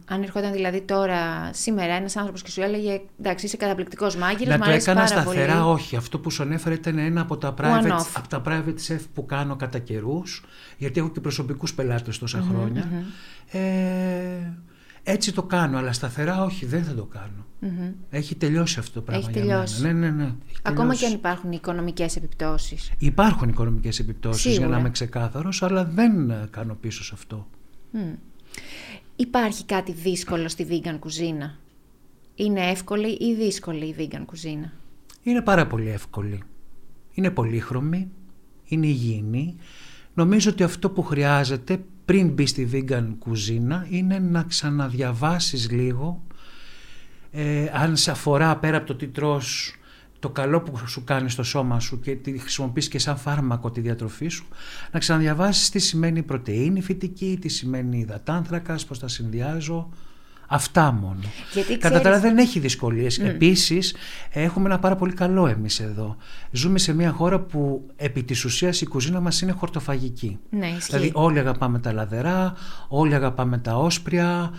Αν 0.05 0.21
ερχόταν 0.24 0.51
δηλαδή 0.51 0.81
τώρα, 0.81 1.50
σήμερα, 1.53 1.93
ένας 1.93 2.15
άνθρωπος 2.15 2.41
και 2.41 2.51
σου 2.51 2.62
έλεγε 2.62 3.01
Εντάξει, 3.19 3.45
είσαι 3.45 3.57
καταπληκτικός 3.57 4.15
μάγειρα, 4.15 4.50
Να 4.50 4.57
μου 4.57 4.63
το 4.63 4.69
αρέσει 4.69 4.89
έκανα 4.89 5.05
πάρα 5.07 5.21
σταθερά, 5.21 5.53
πολύ. 5.62 5.71
όχι. 5.71 5.95
Αυτό 5.95 6.19
που 6.19 6.29
σου 6.31 6.43
ανέφερα 6.43 6.75
ήταν 6.75 6.98
ένα 6.98 7.21
από 7.21 7.38
τα 7.38 7.53
One 7.53 7.62
private, 7.62 7.98
off. 8.00 8.05
από 8.13 8.27
τα 8.27 8.41
private 8.45 8.91
chef 8.93 9.00
που 9.13 9.25
κάνω 9.25 9.55
κατά 9.55 9.79
καιρούς, 9.79 10.43
γιατί 10.77 11.00
έχω 11.00 11.09
και 11.09 11.19
προσωπικούς 11.19 11.74
πελάτες 11.74 12.17
τόσα 12.17 12.45
χρόνια. 12.51 12.88
Ε, 13.51 13.59
έτσι 15.03 15.33
το 15.33 15.43
κάνω, 15.43 15.77
αλλά 15.77 15.93
σταθερά 15.93 16.43
όχι, 16.43 16.65
δεν 16.65 16.83
θα 16.83 16.93
το 16.93 17.03
κάνω. 17.05 17.45
Μμμ. 17.59 17.91
Έχει 18.09 18.36
τελειώσει 18.36 18.79
αυτό 18.79 18.93
το 18.93 19.01
πράγμα 19.01 19.24
Έχει 19.29 19.39
για 19.39 19.41
τελειώσει. 19.48 19.81
μένα. 19.81 20.00
Ναι, 20.00 20.07
ναι, 20.09 20.15
ναι. 20.15 20.24
Έχει 20.24 20.57
Ακόμα 20.62 20.77
τελειώσει. 20.77 21.00
και 21.00 21.05
αν 21.05 21.13
υπάρχουν 21.13 21.51
οικονομικές 21.51 22.15
επιπτώσεις. 22.15 22.91
Υπάρχουν 22.98 23.50
οικονομικές 23.50 24.00
επιπτώσεις 24.00 24.43
για 24.43 24.51
Σίγουρα. 24.53 24.69
να 24.74 24.79
είμαι 24.79 24.89
ξεκάθαρος, 24.89 25.63
αλλά 25.63 25.86
δεν 25.86 26.29
ε, 26.29 26.48
κάνω 26.50 26.74
πίσω 26.74 27.03
σε 27.03 27.12
αυτό. 27.13 27.48
Υπάρχει 29.16 29.66
κάτι 29.66 29.92
δύσκολο 29.92 30.48
στη 30.50 30.68
vegan 30.70 30.98
κουζίνα; 31.00 31.58
Είναι 32.36 32.70
εύκολη 32.70 33.08
ή 33.08 33.36
δύσκολη 33.36 33.86
η 33.86 33.96
vegan 34.00 34.24
κουζίνα; 34.25 34.74
Είναι 35.24 35.42
πάρα 35.42 35.68
πολύ 35.68 35.89
εύκολη. 35.89 36.44
Είναι 37.13 37.32
πολύχρωμη, 37.32 38.10
είναι 38.66 38.88
υγιεινή. 38.88 39.56
Νομίζω 40.13 40.50
ότι 40.51 40.63
αυτό 40.63 40.89
που 40.89 41.04
χρειάζεται 41.04 41.84
πριν 42.06 42.28
μπει 42.28 42.46
στη 42.46 42.70
vegan 42.74 43.16
κουζίνα 43.20 43.88
είναι 43.89 44.20
να 44.20 44.44
ξαναδιαβάσεις 44.44 45.72
λίγο 45.72 46.24
ε, 47.32 47.66
αν 47.74 47.98
σε 47.98 48.12
αφορά 48.12 48.58
πέρα 48.58 48.78
από 48.78 48.86
το 48.86 48.96
τι 48.96 49.08
τρως 49.08 49.74
το 50.19 50.29
καλό 50.29 50.61
που 50.61 50.88
σου 50.88 51.03
κάνεις 51.03 51.33
στο 51.33 51.43
σώμα 51.43 51.79
σου 51.79 51.99
και 51.99 52.15
τη 52.15 52.38
χρησιμοποιείς 52.38 52.88
και 52.88 52.99
σαν 52.99 53.17
φάρμακο 53.17 53.71
τη 53.71 53.81
διατροφή 53.81 54.27
σου, 54.27 54.45
να 54.91 54.99
ξαναδιαβάσεις 54.99 55.69
τι 55.69 55.79
σημαίνει 55.79 56.23
πρωτεΐνη 56.23 56.81
φυτική, 56.81 57.38
τι 57.41 57.47
σημαίνει 57.49 57.99
υδατάνθρακας, 57.99 58.85
πώς 58.85 58.99
τα 58.99 59.07
συνδυάζω. 59.07 59.89
Αυτά 60.51 60.91
μόνο. 60.91 61.19
Γιατί 61.53 61.77
Κατά 61.77 62.01
τα 62.01 62.09
άλλα 62.09 62.17
ξέρεις- 62.17 62.35
δεν 62.35 62.45
έχει 62.45 62.59
δυσκολίες. 62.59 63.19
Επίσης 63.19 63.95
έχουμε 64.31 64.65
ένα 64.65 64.79
πάρα 64.79 64.95
πολύ 64.95 65.13
καλό 65.13 65.47
εμείς 65.47 65.79
εδώ. 65.79 66.15
Ζούμε 66.51 66.79
σε 66.79 66.93
μια 66.93 67.11
χώρα 67.11 67.39
που 67.39 67.88
επί 67.95 68.23
της 68.23 68.45
ουσίας 68.45 68.81
η 68.81 68.85
κουζίνα 68.85 69.19
μας 69.19 69.41
είναι 69.41 69.51
χορτοφαγική. 69.51 70.39
Ναι, 70.49 70.67
ισχύει. 70.67 70.91
Δηλαδή 70.91 71.11
όλοι 71.13 71.39
αγαπάμε 71.39 71.79
τα 71.79 71.93
λαδερά, 71.93 72.53
όλοι 72.88 73.15
αγαπάμε 73.15 73.57
τα 73.57 73.77
όσπρια, 73.77 74.51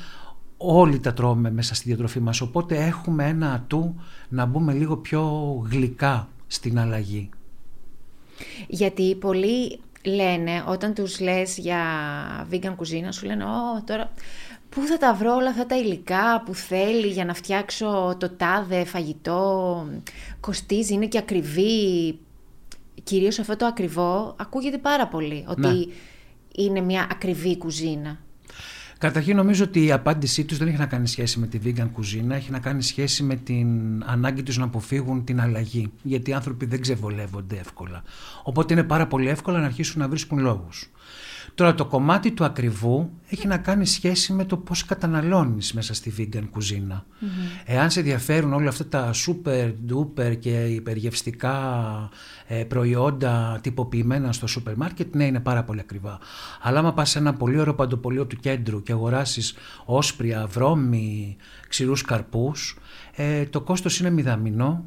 όλοι 0.63 1.01
τα 1.01 1.13
τρώμε 1.13 1.51
μέσα 1.51 1.75
στη 1.75 1.89
διατροφή 1.89 2.21
μας, 2.21 2.41
οπότε 2.41 2.85
έχουμε 2.85 3.27
ένα 3.27 3.53
ατού 3.53 3.95
να 4.29 4.45
μπούμε 4.45 4.73
λίγο 4.73 4.97
πιο 4.97 5.23
γλυκά 5.71 6.29
στην 6.47 6.79
αλλαγή. 6.79 7.29
Γιατί 8.69 9.15
πολλοί 9.15 9.81
λένε, 10.05 10.65
όταν 10.67 10.95
τους 10.95 11.21
λες 11.21 11.59
για 11.59 11.83
vegan 12.53 12.73
κουζίνα, 12.77 13.13
σου 13.13 13.27
λένε 13.27 13.45
«Ω, 13.45 13.83
τώρα 13.85 14.11
πού 14.69 14.81
θα 14.87 14.99
τα 14.99 15.15
βρω 15.15 15.35
όλα 15.35 15.49
αυτά 15.49 15.67
τα 15.67 15.77
υλικά 15.77 16.43
που 16.45 16.55
θέλει 16.55 17.07
για 17.07 17.25
να 17.25 17.35
φτιάξω 17.35 18.17
το 18.19 18.29
τάδε 18.31 18.85
φαγητό, 18.85 19.87
κοστίζει, 20.41 20.95
είναι 20.95 21.07
και 21.07 21.19
ακριβή». 21.19 22.19
Κυρίως 23.03 23.39
αυτό 23.39 23.57
το 23.57 23.67
ακριβό 23.67 24.35
ακούγεται 24.39 24.79
πάρα 24.79 25.07
πολύ, 25.07 25.45
ότι 25.49 25.61
Ναι. 25.61 25.73
είναι 26.57 26.81
μια 26.81 27.07
ακριβή 27.11 27.57
κουζίνα. 27.59 28.19
Καταρχήν 29.01 29.37
νομίζω 29.37 29.65
ότι 29.65 29.85
η 29.85 29.93
απάντησή 29.93 30.45
τους 30.45 30.59
δεν 30.59 30.69
έχει 30.69 30.77
να 30.77 30.87
κάνει 30.87 31.09
σχέση 31.09 31.39
με 31.39 31.47
τη 31.47 31.59
vegan 31.65 31.89
κουζίνα, 31.93 32.35
έχει 32.35 32.51
να 32.51 32.59
κάνει 32.59 32.83
σχέση 32.83 33.23
με 33.23 33.37
την 33.37 33.69
ανάγκη 34.07 34.43
τους 34.43 34.59
να 34.59 34.65
αποφύγουν 34.65 35.25
την 35.25 35.41
αλλαγή. 35.41 35.93
Γιατί 36.03 36.31
οι 36.31 36.33
άνθρωποι 36.33 36.67
δεν 36.67 36.81
ξεβολεύονται 36.81 37.57
εύκολα. 37.57 38.03
Οπότε 38.43 38.73
είναι 38.73 38.83
πάρα 38.83 39.07
πολύ 39.07 39.29
εύκολο 39.29 39.59
να 39.59 39.65
αρχίσουν 39.65 40.01
να 40.01 40.09
βρίσκουν 40.09 40.39
λόγους. 40.39 40.91
Τώρα 41.55 41.75
το 41.75 41.87
κομμάτι 41.87 42.31
του 42.33 42.45
ακριβού 42.45 43.11
έχει 43.29 43.47
να 43.47 43.59
κάνει 43.59 43.87
σχέση 43.87 44.33
με 44.33 44.45
το 44.45 44.57
πώς 44.57 44.85
καταναλώνεις 44.85 45.73
μέσα 45.73 45.95
στη 45.95 46.15
vegan 46.19 46.45
κουζίνα. 46.51 47.05
Εάν 47.65 47.91
σε 47.91 47.99
ενδιαφέρουν 47.99 48.53
όλα 48.53 48.69
αυτά 48.69 48.87
τα 48.87 49.11
super 49.27 49.75
duper 49.89 50.39
και 50.39 50.65
υπεργευστικά 50.65 51.55
ε, 52.47 52.65
προϊόντα 52.65 53.59
τυποποιημένα 53.63 54.33
στο 54.33 54.47
σούπερ 54.47 54.77
μάρκετ, 54.77 55.15
ναι 55.15 55.25
είναι 55.25 55.41
πάρα 55.41 55.65
πολύ 55.65 55.81
ακριβά. 55.81 56.19
Αλλά 56.61 56.79
άμα 56.79 56.93
πας 56.93 57.11
σε 57.11 57.19
ένα 57.19 57.35
πολύ 57.35 57.59
ωραίο 57.61 57.75
παντοπολείο 57.75 58.27
του 58.27 58.37
κέντρου 58.37 58.83
και 58.83 58.93
αγοράσεις 58.93 59.55
όσπρια, 59.85 60.47
βρώμη, 60.47 61.37
ξηρούς 61.69 62.03
καρπούς, 62.03 62.79
ε, 63.15 63.45
το 63.45 63.61
κόστος 63.61 64.01
είναι 64.01 64.11
μηδαμινό 64.11 64.85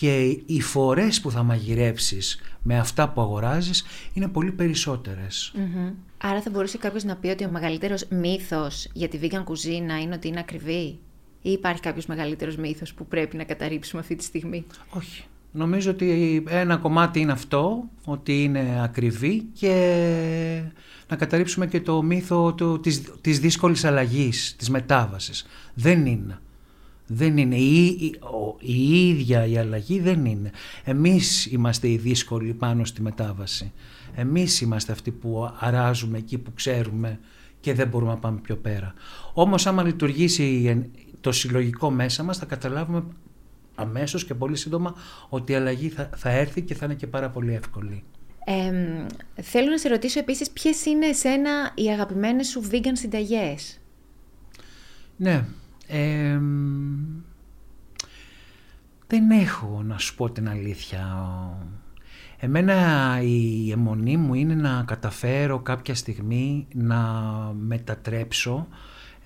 και 0.00 0.40
οι 0.46 0.60
φορές 0.60 1.20
που 1.20 1.30
θα 1.30 1.42
μαγειρέψεις 1.42 2.40
με 2.62 2.78
αυτά 2.78 3.08
που 3.08 3.20
αγοράζεις 3.20 3.84
είναι 4.12 4.28
πολύ 4.28 4.52
περισσότερες. 4.52 5.52
Μμμ. 5.54 5.90
Άρα 6.18 6.40
θα 6.42 6.50
μπορούσε 6.50 6.78
κάποιος 6.78 7.04
να 7.04 7.16
πει 7.16 7.28
ότι 7.28 7.44
ο 7.44 7.50
μεγαλύτερος 7.50 8.06
μύθος 8.10 8.88
για 8.92 9.08
τη 9.08 9.18
vegan 9.22 9.42
κουζίνα 9.44 10.00
είναι 10.00 10.14
ότι 10.14 10.28
είναι 10.28 10.40
ακριβή; 10.40 10.98
Ή 11.42 11.50
υπάρχει 11.50 11.80
κάποιος 11.80 12.06
μεγαλύτερος 12.06 12.56
μύθος 12.56 12.94
που 12.94 13.06
πρέπει 13.06 13.36
να 13.36 13.44
καταρρύψουμε 13.44 14.00
αυτή 14.00 14.16
τη 14.16 14.24
στιγμή; 14.24 14.64
Όχι. 14.90 15.24
Νομίζω 15.52 15.90
ότι 15.90 16.42
ένα 16.48 16.76
κομμάτι 16.76 17.20
είναι 17.20 17.32
αυτό, 17.32 17.88
ότι 18.04 18.42
είναι 18.42 18.80
ακριβή 18.82 19.42
και 19.52 20.62
να 21.08 21.16
καταρρύψουμε 21.16 21.66
και 21.66 21.80
το 21.80 22.02
μύθο 22.02 22.54
του, 22.54 22.80
της, 22.80 23.02
της 23.20 23.40
δύσκολης 23.40 23.84
αλλαγής, 23.84 24.54
της 24.58 24.70
μετάβασης. 24.70 25.46
Δεν 25.74 26.06
είναι. 26.06 26.38
Δεν 27.12 27.36
είναι. 27.36 27.56
Η, 27.56 27.84
η, 27.86 28.14
ο- 28.20 28.56
η 28.60 29.08
ίδια 29.08 29.46
η 29.46 29.58
αλλαγή 29.58 30.00
δεν 30.00 30.24
είναι. 30.24 30.50
Εμείς 30.84 31.46
είμαστε 31.46 31.88
οι 31.88 31.96
δύσκολοι 31.96 32.52
πάνω 32.54 32.84
στη 32.84 33.02
μετάβαση. 33.02 33.72
Εμείς 34.14 34.60
είμαστε 34.60 34.92
αυτοί 34.92 35.10
που 35.10 35.54
αράζουμε 35.58 36.18
εκεί 36.18 36.38
που 36.38 36.52
ξέρουμε 36.54 37.20
και 37.60 37.74
δεν 37.74 37.88
μπορούμε 37.88 38.10
να 38.10 38.18
πάμε 38.18 38.38
πιο 38.40 38.56
πέρα. 38.56 38.94
Όμως 39.32 39.66
άμα 39.66 39.82
λειτουργήσει 39.82 40.86
το 41.20 41.32
συλλογικό 41.32 41.90
μέσα 41.90 42.22
μας 42.22 42.38
θα 42.38 42.46
καταλάβουμε 42.46 43.04
αμέσως 43.74 44.24
και 44.24 44.34
πολύ 44.34 44.56
σύντομα 44.56 44.94
ότι 45.28 45.52
η 45.52 45.54
αλλαγή 45.54 45.88
θα, 45.88 46.10
θα 46.16 46.30
έρθει 46.30 46.62
και 46.62 46.74
θα 46.74 46.84
είναι 46.84 46.94
και 46.94 47.06
πάρα 47.06 47.30
πολύ 47.30 47.54
εύκολη. 47.54 48.02
Εμ, 48.44 49.06
θέλω 49.42 49.70
να 49.70 49.78
σε 49.78 49.88
ρωτήσω 49.88 50.18
επίσης 50.18 50.50
ποιες 50.50 50.84
είναι 50.86 51.06
εσένα 51.06 51.72
οι 51.74 51.90
αγαπημένες 51.90 52.48
σου 52.48 52.62
vegan 52.70 52.92
συνταγές; 52.92 53.80
Ναι. 55.16 55.44
Εμ, 55.90 56.42
δεν 59.06 59.30
έχω 59.30 59.82
να 59.84 59.98
σου 59.98 60.14
πω 60.14 60.30
την 60.30 60.48
αλήθεια. 60.48 61.04
Εμένα 62.38 63.18
η 63.22 63.70
αιμονή 63.70 64.16
μου 64.16 64.34
είναι 64.34 64.54
να 64.54 64.82
καταφέρω 64.86 65.58
κάποια 65.58 65.94
στιγμή 65.94 66.66
να 66.74 67.02
μετατρέψω 67.58 68.68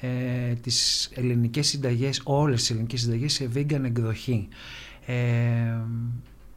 ε, 0.00 0.52
τις 0.54 1.11
ελληνικές 1.14 1.66
συνταγές, 1.66 2.21
όλες 2.25 2.61
τις 2.61 2.71
ελληνικές 2.71 3.00
συνταγές 3.00 3.33
σε 3.33 3.50
vegan 3.54 3.85
εκδοχή. 3.85 4.49
Ε, 5.06 5.14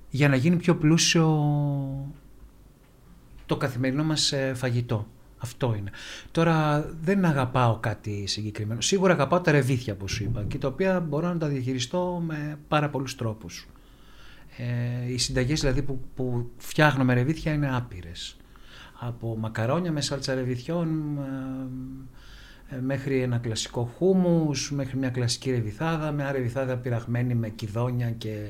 για 0.09 0.29
να 0.29 0.35
γίνει 0.35 0.55
πιο 0.55 0.75
πλούσιο 0.75 1.27
το 3.45 3.57
καθημερινό 3.57 4.03
μας 4.03 4.31
ε, 4.31 4.53
φαγητό. 4.55 5.07
Αυτό 5.37 5.75
είναι. 5.77 5.91
Τώρα 6.31 6.85
δεν 7.01 7.25
αγαπάω 7.25 7.77
κάτι 7.79 8.27
συγκεκριμένο. 8.27 8.81
Σίγουρα 8.81 9.13
αγαπάω 9.13 9.41
τα 9.41 9.51
ρεβίθια 9.51 9.95
που 9.95 10.07
σου 10.07 10.23
είπα 10.23 10.43
και 10.47 10.57
τα 10.57 10.67
οποία 10.67 10.99
μπορώ 10.99 11.27
να 11.27 11.37
τα 11.37 11.47
διαχειριστώ 11.47 12.23
με 12.25 12.59
πάρα 12.67 12.89
πολλούς 12.89 13.15
τρόπους. 13.15 13.67
Ε, 14.57 15.11
οι 15.11 15.17
συνταγές 15.17 15.59
δηλαδή 15.59 15.81
που, 15.81 16.01
που 16.15 16.49
φτιάχνω 16.57 17.03
με 17.03 17.13
ρεβίθια 17.13 17.53
είναι 17.53 17.75
άπειρες. 17.75 18.37
Από 18.99 19.37
μακαρόνια 19.37 19.91
με 19.91 20.01
σάλτσα 20.01 20.33
ρεβιθιών 20.33 21.17
ε, 21.17 21.21
ε, 21.21 21.67
μέχρι 22.81 23.21
ένα 23.21 23.37
κλασικό 23.37 23.91
χούμους, 23.97 24.71
μέχρι 24.71 24.97
μια 24.97 25.09
κλασική 25.09 25.51
ρεβιθάδα, 25.51 26.11
μια 26.11 26.31
ρεβιθάδα 26.31 26.77
πειραγμένη 26.77 27.35
με 27.35 27.49
κιδόνια 27.49 28.11
και 28.11 28.47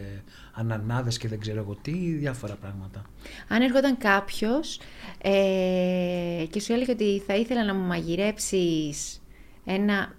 ανανάδες 0.54 1.18
και 1.18 1.28
δεν 1.28 1.40
ξέρω 1.40 1.60
εγώ 1.60 1.78
τι, 1.82 1.92
διάφορα 1.92 2.56
πράγματα. 2.56 3.02
Αν 3.48 3.62
έρχονταν 3.62 3.98
κάποιος 3.98 4.80
ε, 5.22 6.46
και 6.50 6.60
σου 6.60 6.74
έλεγε 6.74 6.92
ότι 6.92 7.22
θα 7.28 7.36
ήθελα 7.36 7.64
να 7.64 7.74
μου 7.74 7.86
μαγειρέψεις 7.86 9.22
ένα 9.66 10.16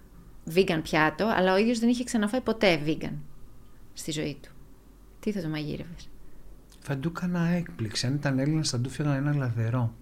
vegan 0.55 0.81
πιάτο, 0.83 1.33
αλλά 1.37 1.55
ο 1.55 1.57
ίδιος 1.57 1.79
δεν 1.79 1.89
είχε 1.89 2.05
ξαναφάει 2.05 2.41
ποτέ 2.41 2.81
vegan 2.87 3.17
στη 3.93 4.11
ζωή 4.11 4.39
του. 4.43 4.51
Τι 5.21 5.33
θα 5.33 5.43
το 5.43 5.49
μαγείρευες; 5.49 6.09
Θα 6.81 6.97
του 6.97 7.13
έκανα 7.17 7.49
έκπληξη. 7.49 8.07
Αν 8.07 8.15
ήταν 8.15 8.39
Έλληνας, 8.39 8.71
θα 8.71 8.81
του 8.81 8.89
έφυγα 8.89 9.17
ένα 9.17 9.35
λαδερό. 9.35 9.95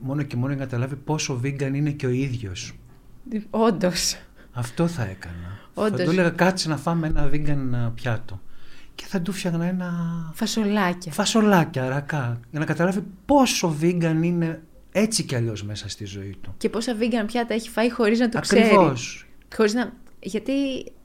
Μόνο 0.00 0.22
και 0.22 0.36
μόνο 0.36 0.52
για 0.52 0.56
να 0.56 0.64
καταλάβει 0.64 0.96
πόσο 0.96 1.40
vegan 1.44 1.72
είναι 1.74 1.90
και 1.90 2.06
ο 2.06 2.10
ίδιος. 2.10 2.74
Όντως. 3.50 4.16
Αυτό 4.52 4.86
θα 4.86 5.02
έκανα. 5.04 5.58
Όντως. 5.74 5.98
Θα 5.98 6.04
του 6.04 6.10
έλεγα 6.10 6.30
κάτσε 6.30 6.68
να 6.68 6.76
φάμε 6.76 7.06
ένα 7.06 7.30
vegan 7.32 7.92
πιάτο. 7.94 8.40
Και 8.94 9.04
θα 9.08 9.20
του 9.20 9.32
φτιάχνα 9.32 9.64
ένα 9.64 9.92
Φασολάκια. 10.34 11.12
φασολάκι 11.12 11.78
αρακά. 11.78 12.40
Για 12.50 12.58
να 12.60 12.64
καταλάβει 12.64 13.04
πόσο 13.26 13.76
vegan 13.80 14.16
είναι 14.22 14.62
έτσι 14.92 15.22
κι 15.22 15.34
αλλιώς 15.34 15.62
μέσα 15.64 15.88
στη 15.88 16.04
ζωή 16.04 16.36
του. 16.40 16.54
Και 16.56 16.68
πόσα 16.68 16.96
vegan 17.00 17.24
πιάτα 17.26 17.54
έχει 17.54 17.68
φάει 17.68 17.90
χωρίς 17.90 18.18
να 18.18 18.28
το 18.28 18.38
Ακριβώς. 18.38 19.02
ξέρει. 19.02 19.30
Χωρίς 19.56 19.74
να... 19.74 19.92
Γιατί, 20.20 20.52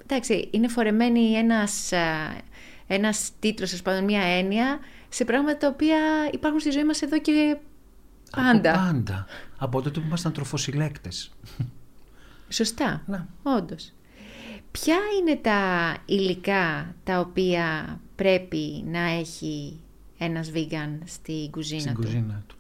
εντάξει, 0.04 0.48
είναι 0.52 0.68
φορεμένη 0.68 1.34
ένας, 1.34 1.92
α, 1.94 2.34
ένας 2.88 3.32
τίτλος, 3.40 3.74
ας 3.74 3.82
πάντων, 3.82 4.04
μια 4.04 4.22
έννοια, 4.22 4.80
σε 5.10 5.26
πράγματα 5.26 5.58
τα 5.58 5.68
οποία 5.68 5.98
υπάρχουν 6.32 6.60
στη 6.60 6.70
ζωή 6.72 6.84
μας 6.86 7.02
εδώ 7.02 7.20
και 7.20 7.58
πάντα. 8.32 8.74
Από 8.74 8.80
πάντα. 8.86 9.26
Από 9.58 9.82
τότε 9.82 10.00
που 10.00 10.06
ήμασταν 10.08 10.32
τροφοσυλλέκτες. 10.32 11.32
Σωστά. 12.50 13.04
Να. 13.06 13.28
Όντως. 13.44 13.94
Ποια 14.72 14.98
είναι 15.20 15.36
τα 15.36 15.94
υλικά 16.06 16.96
τα 17.04 17.20
οποία 17.20 18.00
πρέπει 18.16 18.84
να 18.88 19.00
έχει 19.00 19.80
ένας 20.18 20.52
vegan 20.54 21.00
στη 21.06 21.50
κουζίνα 21.52 21.82
στην 21.82 21.94
του; 21.94 22.02
κουζίνα 22.02 22.44
του. 22.48 22.56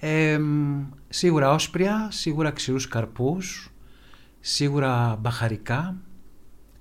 Ε, 0.00 0.38
μ, 0.38 0.86
σίγουρα 1.08 1.52
όσπρια, 1.52 2.08
σίγουρα 2.10 2.50
ξηρούς 2.50 2.88
καρπούς, 2.88 3.72
σίγουρα 4.40 5.18
μπαχαρικά, 5.20 5.96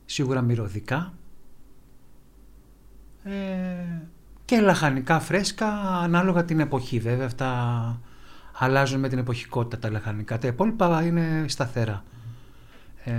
σίγουρα 0.06 0.42
μυρωδικά 0.42 1.14
ε, 3.24 3.32
και 4.46 4.60
λαχανικά 4.60 5.20
φρέσκα 5.20 5.68
ανάλογα 6.02 6.46
την 6.46 6.60
εποχή 6.60 7.00
βέβαια 7.00 7.26
αυτά 7.26 8.02
αλλάζουν 8.54 9.00
με 9.00 9.10
την 9.10 9.18
εποχικότητα 9.18 9.80
τα 9.80 9.92
λαχανικά 9.92 10.38
τα 10.38 10.48
υπόλοιπα 10.48 11.04
είναι 11.04 11.46
σταθερά 11.48 12.04
ε, 13.04 13.12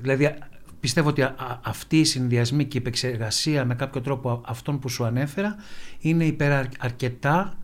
δηλαδή 0.00 0.24
α- 0.24 0.48
πιστεύω 0.80 1.08
ότι 1.08 1.22
α- 1.22 1.34
α- 1.38 1.60
αυτή 1.64 2.00
η 2.00 2.04
συνδυασμή 2.04 2.64
και 2.64 2.76
η 2.76 2.80
επεξεργασία 2.80 3.64
με 3.64 3.74
κάποιο 3.74 4.00
τρόπο 4.00 4.30
α- 4.30 4.40
αυτών 4.44 4.78
που 4.78 4.88
σου 4.88 5.04
ανέφερα 5.04 5.56
είναι 5.98 6.24
υπεραρκετά 6.24 7.54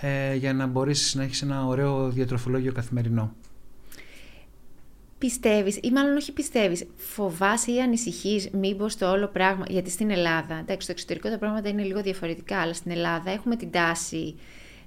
ε, 0.00 0.34
για 0.34 0.52
να 0.52 0.66
μπορέσεις 0.66 1.14
να 1.14 1.22
έχεις 1.22 1.42
ένα 1.42 1.66
ωραίο 1.66 2.10
διατροφολόγιο 2.10 2.72
καθημερινό. 2.72 3.32
Πιστεύεις, 5.18 5.76
ή 5.82 5.90
μάλλον 5.90 6.16
όχι 6.16 6.32
πιστεύεις, 6.32 6.86
φοβάσαι 6.96 7.72
ή 7.72 7.80
ανησυχείς 7.80 8.50
μήπως 8.50 8.96
το 8.96 9.10
όλο 9.10 9.26
πράγμα, 9.26 9.64
γιατί 9.68 9.90
στην 9.90 10.10
Ελλάδα, 10.10 10.54
εντάξει, 10.54 10.82
στο 10.82 10.92
εξωτερικό 10.92 11.28
τα 11.28 11.38
πράγματα 11.38 11.68
είναι 11.68 11.82
λίγο 11.82 12.02
διαφορετικά, 12.02 12.58
αλλά 12.60 12.72
στην 12.72 12.90
Ελλάδα 12.90 13.30
έχουμε 13.30 13.56
την 13.56 13.70
τάση 13.70 14.34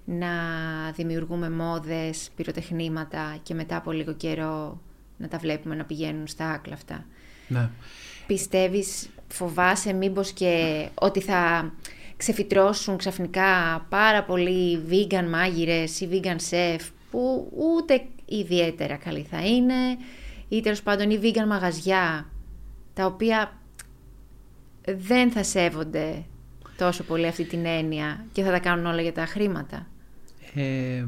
να 0.06 0.28
δημιουργούμε 0.96 1.50
μόδες, 1.50 2.30
πυροτεχνήματα 2.36 3.38
και 3.44 3.54
μετά 3.54 3.75
από 3.75 3.92
λίγο 3.92 4.13
καιρό 4.13 4.82
να 5.22 5.28
τα 5.28 5.38
βλέπουμε 5.38 5.75
να 5.75 5.84
πηγαίνουν 5.84 6.28
στα 6.28 6.51
άκλα 6.51 6.74
αυτά. 6.74 7.06
Ναι. 7.48 7.70
Πιστεύεις, 8.28 9.10
φοβάσαι 9.28 9.94
μήπως 9.94 10.32
και 10.32 10.88
ότι 10.94 11.22
θα 11.22 11.74
ξεφυτρώσουν 12.18 12.98
ξαφνικά 12.98 13.82
πάρα 13.90 14.24
πολλοί 14.24 14.82
vegan 14.90 15.28
μάγειρες 15.30 16.01
ή 16.01 16.10
vegan 16.12 16.38
chef 16.50 16.80
που 17.12 17.51
ούτε 17.58 18.06
ιδιαίτερα 18.25 18.96
καλοί 18.96 19.25
θα 19.30 19.46
είναι 19.46 19.98
ή 20.50 20.62
τέλος 20.62 20.82
πάντων 20.82 21.10
ή 21.10 21.20
vegan 21.24 21.48
μαγαζιά, 21.48 22.30
τα 22.94 23.06
οποία 23.06 23.60
δεν 24.86 25.32
θα 25.32 25.44
σέβονται 25.44 26.24
τόσο 26.78 27.04
πολύ 27.04 27.28
αυτή 27.28 27.44
την 27.44 27.66
έννοια 27.66 28.25
και 28.32 28.44
θα 28.44 28.51
τα 28.51 28.60
κάνουν 28.60 28.86
όλα 28.86 29.01
για 29.01 29.13
τα 29.13 29.25
χρήματα. 29.25 29.88
Ε, 30.56 31.06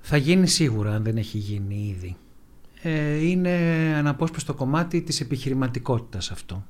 θα 0.00 0.16
γίνει 0.16 0.46
σίγουρα 0.46 0.94
αν 0.94 1.02
δεν 1.02 1.16
έχει 1.16 1.38
γίνει 1.38 1.94
ήδη. 1.96 2.16
Ε, 2.82 3.26
είναι 3.26 3.50
αναπόσπαστο 3.96 4.54
κομμάτι 4.54 5.02
της 5.02 5.20
επιχειρηματικότητας 5.20 6.30
αυτό. 6.30 6.66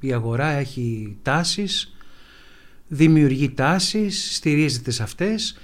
Η 0.00 0.12
αγορά 0.12 0.46
έχει 0.46 1.16
τάσεις, 1.22 1.96
δημιουργεί 2.88 3.50
τάσεις, 3.50 4.34
στηρίζεται 4.36 4.90
σε 4.90 5.02
αυτές. 5.02 5.58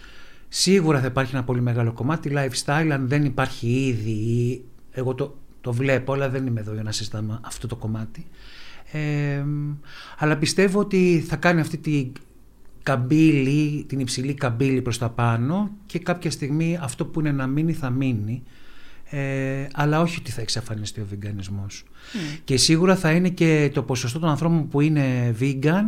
Σίγουρα 0.48 1.00
θα 1.00 1.06
υπάρχει 1.06 1.34
ένα 1.34 1.44
πολύ 1.44 1.60
μεγάλο 1.60 1.92
κομμάτι 1.92 2.30
lifestyle 2.34 2.88
αν 2.92 3.08
δεν 3.08 3.24
υπάρχει 3.24 3.86
ήδη 3.86 4.64
εγώ 4.90 5.14
το, 5.14 5.36
το 5.60 5.72
βλέπω 5.72 6.12
αλλά 6.12 6.28
δεν 6.28 6.46
είμαι 6.46 6.60
εδώ 6.60 6.72
για 6.72 6.82
να 6.82 6.92
συζητάμε 6.92 7.40
αυτό 7.42 7.66
το 7.66 7.76
κομμάτι. 7.76 8.26
Ε, 8.92 9.44
αλλά 10.18 10.36
πιστεύω 10.36 10.78
ότι 10.80 11.24
θα 11.26 11.36
κάνει 11.36 11.60
αυτή 11.60 11.76
την 11.76 12.12
καμπύλη, 12.82 13.84
την 13.88 14.00
υψηλή 14.00 14.34
καμπύλη 14.34 14.82
προς 14.82 14.98
τα 14.98 15.10
πάνω 15.10 15.70
και 15.86 15.98
κάποια 15.98 16.30
στιγμή 16.30 16.78
αυτό 16.80 17.06
που 17.06 17.20
είναι 17.20 17.32
να 17.32 17.46
μείνει 17.46 17.72
θα 17.72 17.90
μείνει 17.90 18.42
ε, 19.10 19.66
αλλά 19.72 20.00
όχι 20.00 20.18
ότι 20.18 20.30
θα 20.30 20.40
εξαφανιστεί 20.40 21.00
ο 21.00 21.06
βιγκανισμός. 21.10 21.84
Mm. 21.86 22.40
Και 22.44 22.56
σίγουρα 22.56 22.96
θα 22.96 23.12
είναι 23.12 23.28
και 23.28 23.70
το 23.74 23.82
ποσοστό 23.82 24.18
των 24.18 24.28
ανθρώπων 24.28 24.68
που 24.68 24.80
είναι 24.80 25.34
vegan 25.40 25.84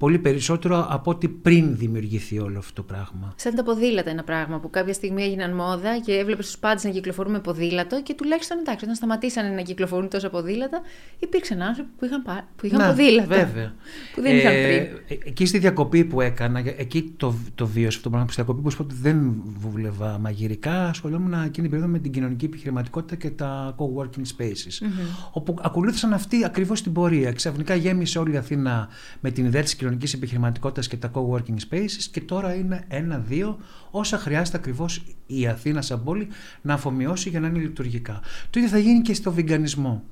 πολύ 0.00 0.18
περισσότερο 0.18 0.86
από 0.90 1.10
ό,τι 1.10 1.28
πριν 1.28 1.76
δημιουργηθεί 1.76 2.38
όλο 2.38 2.58
αυτό 2.58 2.72
το 2.72 2.82
πράγμα. 2.82 3.32
Σαν 3.36 3.54
τα 3.54 3.62
ποδήλατα 3.62 4.10
ένα 4.10 4.24
πράγμα 4.24 4.60
που 4.60 4.70
κάποια 4.70 4.92
στιγμή 4.92 5.22
έγιναν 5.22 5.54
μόδα 5.54 5.98
και 5.98 6.12
έβλεπες 6.12 6.46
τους 6.46 6.58
πάντες 6.58 6.84
να 6.84 6.90
κυκλοφορούν 6.90 7.32
με 7.32 7.40
ποδήλατο 7.40 8.02
και 8.02 8.14
τουλάχιστον 8.14 8.58
εντάξει, 8.58 8.84
όταν 8.84 8.96
σταματήσανε 8.96 9.48
να 9.48 9.62
κυκλοφορούν 9.62 10.08
τόσα 10.08 10.30
ποδήλατα, 10.30 10.80
υπήρξαν 11.18 11.62
άνθρωποι 11.62 11.90
που 11.98 12.04
είχαν, 12.04 12.22
που 12.56 12.66
είχαν 12.66 12.86
ποδήλατα. 12.88 13.26
Βέβαια. 13.26 13.74
Που 14.14 14.20
δεν 14.20 14.36
είχαν 14.36 14.52
πριν. 14.52 15.18
Ε, 15.18 15.28
εκεί 15.28 15.46
στη 15.46 15.58
διακοπή 15.58 16.04
που 16.04 16.20
έκανα, 16.20 16.62
εκεί 16.76 17.14
το, 17.16 17.34
το 17.54 17.66
βίωσα 17.66 17.88
αυτό 17.88 18.02
το 18.02 18.10
πράγμα. 18.10 18.26
Στη 18.26 18.42
διακοπή 18.42 18.62
που 18.62 18.68
είπα 18.72 18.84
ότι 18.84 18.94
δεν 19.00 19.42
βούλευα 19.58 20.18
μαγειρικά, 20.18 20.88
ασχολούμουν 20.88 21.32
εκείνη 21.32 21.50
την 21.50 21.70
περίοδο 21.70 21.92
με 21.92 21.98
την 21.98 22.12
κοινωνική 22.12 22.44
επιχειρηματικότητα 22.44 23.16
και 23.16 23.30
τα 23.30 23.74
co-working 23.78 24.36
spaces. 24.36 24.84
Mm-hmm. 24.84 25.30
Όπου 25.30 25.56
ακολούθησαν 25.62 26.12
αυτή 26.12 26.44
ακριβώς 26.44 26.82
την 26.82 26.92
πορεία. 26.92 27.32
Ξαφνικά 27.32 27.74
γέμισε 27.74 28.18
όλη 28.18 28.32
η 28.32 28.36
Αθήνα 28.36 28.88
με 29.20 29.30
την 29.30 29.44
ιδέα 29.44 29.62
της 29.62 29.74
κοινωνική 29.74 29.88
επιχειρηματικότητας 30.14 30.88
και 30.88 30.96
τα 30.96 31.10
co-working 31.14 31.56
spaces 31.70 32.02
και 32.10 32.20
τώρα 32.20 32.54
είναι 32.54 32.84
ένα-δύο 32.88 33.58
όσα 33.90 34.18
χρειάζεται 34.18 34.56
ακριβώς 34.56 35.02
η 35.26 35.46
Αθήνα 35.46 35.82
σαν 35.82 36.04
πόλη 36.04 36.28
να 36.62 36.74
αφομοιώσει 36.74 37.28
για 37.28 37.40
να 37.40 37.46
είναι 37.46 37.58
λειτουργικά. 37.58 38.20
Το 38.50 38.58
ίδιο 38.58 38.70
θα 38.70 38.78
γίνει 38.78 39.00
και 39.00 39.14
στο 39.14 39.32
βιγκανισμό. 39.32 40.02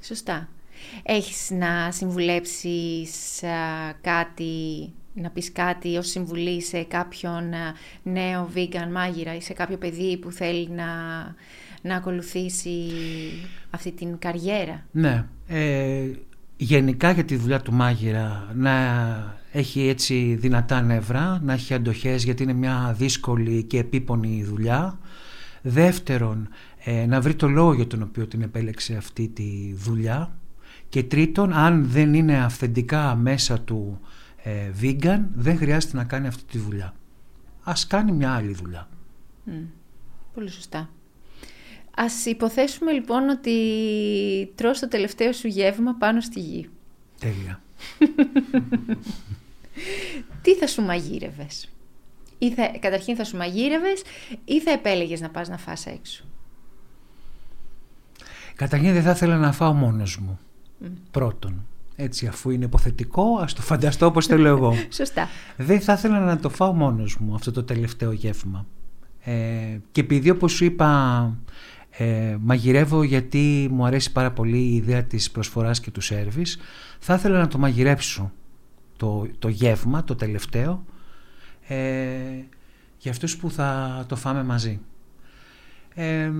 Σωστά. 0.00 0.48
Έχεις 1.02 1.50
να 1.50 1.90
συμβουλέψεις 1.90 3.42
κάτι, 4.00 4.52
να 5.14 5.30
πεις 5.30 5.52
κάτι 5.52 5.96
ως 5.96 6.08
συμβουλή 6.08 6.62
σε 6.62 6.82
κάποιον 6.82 7.44
νέο 8.02 8.50
vegan 8.54 8.88
μάγειρα 8.92 9.36
ή 9.36 9.40
σε 9.40 9.52
κάποιο 9.52 9.76
παιδί 9.76 10.16
που 10.16 10.30
θέλει 10.30 10.68
να, 10.68 10.86
να 11.82 11.96
ακολουθήσει 11.96 12.90
αυτή 13.70 13.92
την 13.92 14.18
καριέρα; 14.18 14.86
Ναι. 14.90 15.24
Ε, 15.46 16.10
γενικά 16.60 17.10
για 17.10 17.24
τη 17.24 17.36
δουλειά 17.36 17.60
του 17.60 17.72
μάγειρα 17.72 18.52
να 18.54 18.72
έχει 19.52 19.88
έτσι 19.88 20.36
δυνατά 20.40 20.82
νεύρα, 20.82 21.40
να 21.42 21.52
έχει 21.52 21.74
αντοχές 21.74 22.24
γιατί 22.24 22.42
είναι 22.42 22.52
μια 22.52 22.94
δύσκολη 22.98 23.62
και 23.62 23.78
επίπονη 23.78 24.44
δουλειά. 24.44 24.98
Δεύτερον, 25.62 26.48
ε, 26.84 27.06
να 27.06 27.20
βρει 27.20 27.34
το 27.34 27.48
λόγο 27.48 27.72
για 27.72 27.86
τον 27.86 28.02
οποίο 28.02 28.26
την 28.26 28.42
επέλεξε 28.42 28.96
αυτή 28.96 29.28
τη 29.28 29.74
δουλειά. 29.74 30.36
Και 30.88 31.02
τρίτον, 31.02 31.52
αν 31.52 31.86
δεν 31.88 32.14
είναι 32.14 32.44
αυθεντικά 32.44 33.14
μέσα 33.14 33.60
του 33.60 34.00
ε, 34.42 34.70
vegan, 34.80 35.20
δεν 35.34 35.56
χρειάζεται 35.56 35.96
να 35.96 36.04
κάνει 36.04 36.26
αυτή 36.26 36.42
τη 36.44 36.58
δουλειά. 36.58 36.94
Ας 37.62 37.86
κάνει 37.86 38.12
μια 38.12 38.32
άλλη 38.32 38.52
δουλειά. 38.54 38.88
Πολύ 40.34 40.50
σωστά. 40.50 40.90
Ας 42.00 42.26
υποθέσουμε 42.26 42.92
λοιπόν 42.92 43.28
ότι 43.28 43.52
τρως 44.54 44.78
το 44.78 44.88
τελευταίο 44.88 45.32
σου 45.32 45.48
γεύμα 45.48 45.94
πάνω 45.94 46.20
στη 46.20 46.40
γη. 46.40 46.68
Τέλεια. 47.20 47.60
Τι 50.42 50.54
θα 50.54 50.66
σου 50.66 50.82
μαγείρευες; 50.82 51.68
Ή 52.38 52.52
θα, 52.52 52.78
καταρχήν 52.78 53.16
θα 53.16 53.24
σου 53.24 53.36
μαγείρευες 53.36 54.02
ή 54.44 54.60
θα 54.60 54.70
επέλεγες 54.70 55.20
να 55.20 55.30
πας 55.30 55.48
να 55.48 55.58
φας 55.58 55.86
έξω; 55.86 56.24
Καταρχήν 58.54 58.92
δεν 58.92 59.02
θα 59.02 59.10
ήθελα 59.10 59.36
να 59.36 59.52
φάω 59.52 59.72
μόνος 59.72 60.18
μου. 60.18 60.38
Πρώτον. 61.10 61.66
Έτσι 61.96 62.26
αφού 62.26 62.50
είναι 62.50 62.64
υποθετικό 62.64 63.38
ας 63.40 63.52
το 63.52 63.62
φανταστώ 63.62 64.06
όπως 64.06 64.26
θέλω 64.26 64.48
εγώ. 64.48 64.74
Σωστά. 64.98 65.28
Δεν 65.56 65.80
θα 65.80 65.92
ήθελα 65.92 66.20
να 66.20 66.38
το 66.38 66.48
φάω 66.48 66.72
μόνος 66.72 67.16
μου 67.18 67.34
αυτό 67.34 67.52
το 67.52 67.64
τελευταίο 67.64 68.12
γεύμα. 68.12 68.66
Ε, 69.24 69.78
και 69.92 70.00
επειδή 70.00 70.30
όπως 70.30 70.52
σου 70.52 70.64
είπα 70.64 71.32
ε, 72.00 72.36
μαγειρεύω 72.40 73.02
γιατί 73.02 73.68
μου 73.70 73.84
αρέσει 73.84 74.12
πάρα 74.12 74.30
πολύ 74.30 74.58
η 74.58 74.74
ιδέα 74.74 75.02
της 75.02 75.30
προσφοράς 75.30 75.80
και 75.80 75.90
του 75.90 76.00
σέρβις. 76.00 76.58
Θα 76.98 77.14
ήθελα 77.14 77.38
να 77.38 77.48
το 77.48 77.58
μαγειρέψω 77.58 78.32
το, 78.96 79.26
το 79.38 79.48
γεύμα, 79.48 80.04
το 80.04 80.16
τελευταίο, 80.16 80.84
ε, 81.68 81.76
για 82.98 83.10
αυτούς 83.10 83.36
που 83.36 83.50
θα 83.50 84.04
το 84.08 84.16
φάμε 84.16 84.42
μαζί. 84.42 84.80
Ε, 85.94 86.30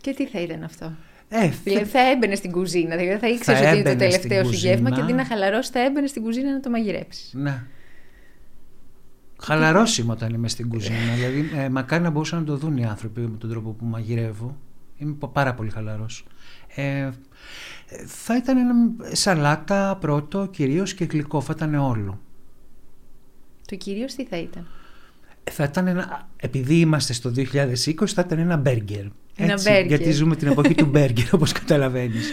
και 0.00 0.12
τι 0.14 0.26
θα 0.26 0.40
ήταν 0.40 0.62
αυτό; 0.62 0.92
Ε, 1.28 1.50
δηλαδή 1.64 1.84
θα 1.84 2.00
έμπαινε 2.00 2.34
στην 2.34 2.52
κουζίνα, 2.52 2.96
δηλαδή 2.96 3.18
θα 3.18 3.28
ήξερε 3.28 3.68
ότι 3.68 3.78
είναι 3.78 3.90
το 3.90 3.96
τελευταίο 3.96 4.44
σου 4.44 4.54
γεύμα 4.54 4.90
και 4.90 5.00
αντί 5.00 5.12
να 5.12 5.24
χαλαρώσεις 5.24 5.70
θα 5.70 5.80
έμπαινε 5.80 6.06
στην 6.06 6.22
κουζίνα 6.22 6.52
να 6.52 6.60
το 6.60 6.70
μαγειρέψεις. 6.70 7.32
Ναι. 7.34 7.62
Χαλαρώσιμο 9.42 10.12
όταν 10.12 10.34
είμαι 10.34 10.48
στην 10.48 10.68
κουζίνα. 10.68 11.14
δηλαδή, 11.14 11.50
ε, 11.54 11.68
μακάρι 11.68 12.02
να 12.02 12.10
μπορούσαν 12.10 12.38
να 12.38 12.44
το 12.44 12.56
δουν 12.56 12.76
οι 12.76 12.84
άνθρωποι 12.84 13.20
με 13.20 13.36
τον 13.36 13.50
τρόπο 13.50 13.70
που 13.70 13.84
μαγειρεύω. 13.84 14.56
Είμαι 14.96 15.16
πάρα 15.32 15.54
πολύ 15.54 15.70
χαλαρός. 15.70 16.24
Ε, 16.74 17.10
θα 18.06 18.36
ήταν 18.36 18.56
ένα 18.56 18.74
σαλάτα 19.12 19.96
πρώτο 20.00 20.46
κυρίως 20.46 20.94
και 20.94 21.04
γλυκό. 21.04 21.40
Θα 21.40 21.52
ήταν 21.56 21.74
όλο. 21.74 22.20
Το 23.66 23.76
κυρίως 23.76 24.14
τι 24.14 24.26
θα 24.26 24.36
ήταν; 24.36 24.66
Θα 25.50 25.64
ήταν 25.64 25.86
ένα, 25.86 26.28
επειδή 26.36 26.80
είμαστε 26.80 27.12
στο 27.12 27.32
2020 27.36 28.06
θα 28.06 28.22
ήταν 28.26 28.38
ένα 28.38 28.56
μπέργκερ. 28.56 29.04
Ένα 29.36 29.54
μπέργκερ. 29.62 29.86
Γιατί 29.86 30.12
ζούμε 30.12 30.36
την 30.36 30.48
εποχή 30.48 30.74
του 30.74 30.86
μπέργκερ 30.86 31.34
όπως 31.34 31.52
καταλαβαίνεις 31.52 32.32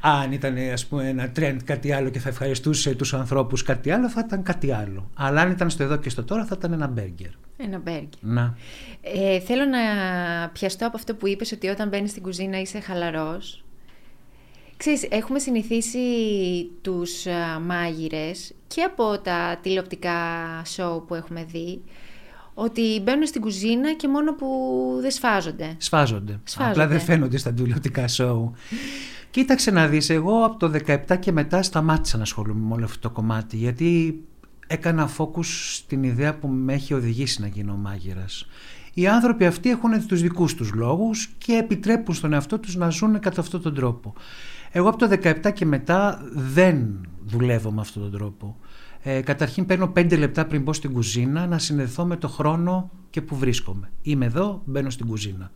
αν 0.00 0.32
ήταν 0.32 0.56
ας 0.72 0.86
πούμε 0.86 1.08
ένα 1.08 1.32
trend 1.36 1.56
κάτι 1.64 1.92
άλλο 1.92 2.08
και 2.08 2.18
θα 2.18 2.28
ευχαριστούσε 2.28 2.94
τους 2.94 3.14
ανθρώπους 3.14 3.62
κάτι 3.62 3.90
άλλο 3.90 4.08
θα 4.08 4.22
ήταν 4.26 4.42
κάτι 4.42 4.72
άλλο. 4.72 5.10
Αλλά 5.14 5.40
αν 5.40 5.50
ήταν 5.50 5.70
στο 5.70 5.82
εδώ 5.82 5.96
και 5.96 6.08
στο 6.08 6.24
τώρα 6.24 6.44
θα 6.44 6.54
ήταν 6.58 6.72
ένα 6.72 6.86
μπέργκερ. 6.86 7.30
Ένα 7.56 7.78
μπέργκερ. 7.78 8.20
Να. 8.20 8.54
Ε, 9.00 9.40
θέλω 9.40 9.64
να 9.64 9.78
πιαστώ 10.48 10.86
από 10.86 10.96
αυτό 10.96 11.14
που 11.14 11.26
είπες 11.26 11.52
ότι 11.52 11.68
όταν 11.68 11.88
μπαίνεις 11.88 12.10
στην 12.10 12.22
κουζίνα 12.22 12.60
είσαι 12.60 12.80
χαλαρός. 12.80 13.64
Ξέρεις, 14.76 15.06
έχουμε 15.10 15.38
συνηθίσει 15.38 15.98
τους 16.82 17.24
μάγειρες 17.66 18.54
και 18.66 18.82
από 18.82 19.18
τα 19.18 19.58
τηλεοπτικά 19.62 20.18
show 20.76 21.02
που 21.06 21.14
έχουμε 21.14 21.44
δει 21.44 21.82
ότι 22.58 23.00
μπαίνουν 23.02 23.26
στην 23.26 23.40
κουζίνα 23.40 23.94
και 23.94 24.08
μόνο 24.08 24.34
που 24.34 24.46
δεν 25.00 25.10
σφάζονται. 25.10 25.74
Σφάζονται. 25.78 26.40
σφάζονται. 26.44 26.72
Απλά 26.72 26.86
δεν 26.86 27.00
φαίνονται 27.00 27.36
στα 27.36 27.52
τηλεοπτικά 27.52 28.04
show. 28.08 28.50
Κοίταξε 29.30 29.70
να 29.70 29.86
δεις, 29.86 30.10
εγώ 30.10 30.44
από 30.44 30.56
το 30.56 30.72
17 30.86 31.18
και 31.18 31.32
μετά 31.32 31.62
σταμάτησα 31.62 32.16
να 32.16 32.22
ασχολούμαι 32.22 32.66
με 32.66 32.74
όλο 32.74 32.84
αυτό 32.84 32.98
το 32.98 33.10
κομμάτι 33.10 33.56
γιατί 33.56 34.20
έκανα 34.66 35.10
focus 35.18 35.44
στην 35.72 36.02
ιδέα 36.02 36.38
που 36.38 36.48
με 36.48 36.72
έχει 36.72 36.94
οδηγήσει 36.94 37.40
να 37.40 37.46
γίνω 37.46 37.76
μάγειρας. 37.76 38.46
Οι 38.94 39.06
άνθρωποι 39.06 39.46
αυτοί 39.46 39.70
έχουν 39.70 40.06
τους 40.06 40.20
δικούς 40.20 40.54
τους 40.54 40.72
λόγους 40.72 41.26
και 41.38 41.52
επιτρέπουν 41.52 42.14
στον 42.14 42.32
εαυτό 42.32 42.58
τους 42.58 42.76
να 42.76 42.88
ζουν 42.88 43.20
κατά 43.20 43.40
αυτόν 43.40 43.62
τον 43.62 43.74
τρόπο. 43.74 44.14
Εγώ 44.70 44.88
από 44.88 44.98
το 44.98 45.08
17 45.22 45.52
και 45.52 45.64
μετά 45.64 46.22
δεν 46.32 47.06
δουλεύω 47.24 47.70
με 47.70 47.80
αυτόν 47.80 48.02
τον 48.02 48.12
τρόπο. 48.12 48.56
Ε, 49.08 49.20
καταρχήν 49.20 49.66
παίρνω 49.66 49.92
5 49.96 50.18
λεπτά 50.18 50.46
πριν 50.46 50.62
μπω 50.62 50.72
στην 50.72 50.92
κουζίνα 50.92 51.46
να 51.46 51.58
συνδεθώ 51.58 52.04
με 52.04 52.16
το 52.16 52.28
χρόνο 52.28 52.90
και 53.10 53.22
που 53.22 53.36
βρίσκομαι. 53.36 53.90
Είμαι 54.02 54.24
εδώ, 54.24 54.62
μπαίνω 54.64 54.90
στην 54.90 55.06
κουζίνα. 55.06 55.50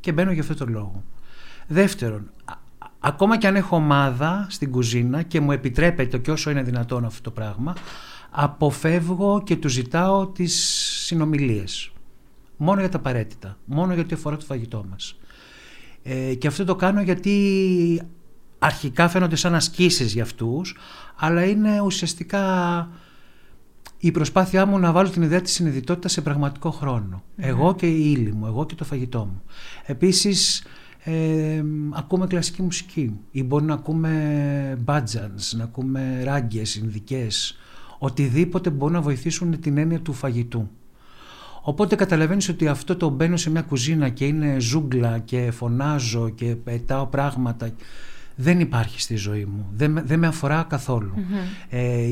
Και 0.00 0.12
μπαίνω 0.12 0.32
για 0.32 0.42
αυτόν 0.42 0.56
τον 0.56 0.68
λόγο. 0.68 1.04
Δεύτερον, 1.66 2.30
ακόμα 2.98 3.38
και 3.38 3.46
αν 3.46 3.56
έχω 3.56 3.76
ομάδα 3.76 4.46
στην 4.50 4.70
κουζίνα 4.70 5.22
και 5.22 5.40
μου 5.40 5.52
επιτρέπεται 5.52 6.18
και 6.18 6.30
όσο 6.30 6.50
είναι 6.50 6.62
δυνατόν 6.62 7.04
αυτό 7.04 7.22
το 7.22 7.30
πράγμα, 7.30 7.74
αποφεύγω 8.30 9.42
και 9.42 9.56
του 9.56 9.68
ζητάω 9.68 10.26
τις 10.26 10.54
συνομιλίες. 11.04 11.92
Μόνο 12.56 12.80
για 12.80 12.88
τα 12.88 12.96
απαραίτητα. 12.96 13.58
Μόνο 13.64 13.94
γιατί 13.94 14.14
αφορά 14.14 14.36
το 14.36 14.44
φαγητό 14.44 14.84
μας. 14.90 15.18
Ε, 16.02 16.34
και 16.34 16.46
αυτό 16.46 16.64
το 16.64 16.76
κάνω 16.76 17.02
γιατί 17.02 18.02
αρχικά 18.62 19.08
φαίνονται 19.08 19.36
σαν 19.36 19.54
ασκήσεις 19.54 20.12
για 20.12 20.22
αυτούς, 20.22 20.76
αλλά 21.16 21.44
είναι 21.44 21.80
ουσιαστικά 21.80 22.88
η 23.98 24.10
προσπάθειά 24.10 24.66
μου 24.66 24.78
να 24.78 24.92
βάλω 24.92 25.08
την 25.08 25.22
ιδέα 25.22 25.40
της 25.40 25.52
συνειδητότητας 25.52 26.12
σε 26.12 26.20
πραγματικό 26.20 26.70
χρόνο. 26.70 27.22
Εγώ 27.36 27.74
και 27.74 27.86
η 27.86 28.12
ύλη 28.16 28.32
μου, 28.32 28.46
εγώ 28.46 28.66
και 28.66 28.74
το 28.74 28.84
φαγητό 28.84 29.18
μου. 29.18 29.42
Επίσης, 29.86 30.64
ε, 31.04 31.62
ακούμε 31.90 32.26
κλασική 32.26 32.62
μουσική 32.62 33.18
ή 33.30 33.42
μπορεί 33.42 33.64
να 33.64 33.74
ακούμε 33.74 34.78
μπάτζανς, 34.80 35.52
να 35.52 35.64
ακούμε 35.64 36.22
ράγκες, 36.24 36.74
ινδικές, 36.74 37.58
οτιδήποτε 37.98 38.70
μπορεί 38.70 38.92
να 38.92 39.00
βοηθήσουν 39.00 39.60
την 39.60 39.78
έννοια 39.78 40.00
του 40.00 40.12
φαγητού. 40.12 40.70
Οπότε 41.62 41.94
καταλαβαίνεις 41.94 42.48
ότι 42.48 42.68
αυτό 42.68 42.96
το 42.96 43.08
μπαίνω 43.08 43.36
σε 43.36 43.50
μια 43.50 43.62
κουζίνα 43.62 44.08
και 44.08 44.26
είναι 44.26 44.56
ζούγκλα 44.60 45.18
και 45.18 45.50
φωνάζω 45.50 46.28
και 46.28 46.44
πετάω 46.44 47.06
πράγματα 47.06 47.70
δεν 48.34 48.60
υπάρχει 48.60 49.00
στη 49.00 49.16
ζωή 49.16 49.44
μου. 49.44 49.66
Δεν, 49.72 50.02
δεν 50.04 50.18
με 50.18 50.26
αφορά 50.26 50.66
Ε, 51.68 52.08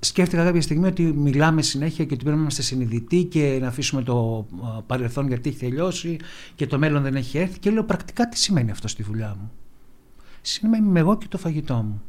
σκέφτηκα 0.00 0.44
κάποια 0.44 0.62
στιγμή 0.62 0.86
ότι 0.86 1.02
μιλάμε 1.02 1.62
συνέχεια 1.62 2.04
και 2.04 2.14
ότι 2.14 2.22
πρέπει 2.22 2.36
να 2.36 2.42
είμαστε 2.42 2.62
συνειδητοί 2.62 3.24
και 3.24 3.58
να 3.60 3.66
αφήσουμε 3.68 4.02
το 4.02 4.46
παρελθόν 4.86 5.28
γιατί 5.28 5.48
έχει 5.48 5.58
τελειώσει 5.58 6.16
και 6.54 6.66
το 6.66 6.78
μέλλον 6.78 7.02
δεν 7.02 7.14
έχει 7.14 7.38
έρθει 7.38 7.58
και 7.58 7.70
λέω 7.70 7.84
πρακτικά 7.84 8.28
τι 8.28 8.38
σημαίνει 8.38 8.70
αυτό 8.70 8.88
στη 8.88 9.02
δουλειά 9.02 9.36
μου; 9.40 9.50
Σημαίνει 10.40 10.98
εγώ 10.98 11.18
και 11.18 11.26
το 11.28 11.38
φαγητό 11.38 11.74
μου. 11.74 12.02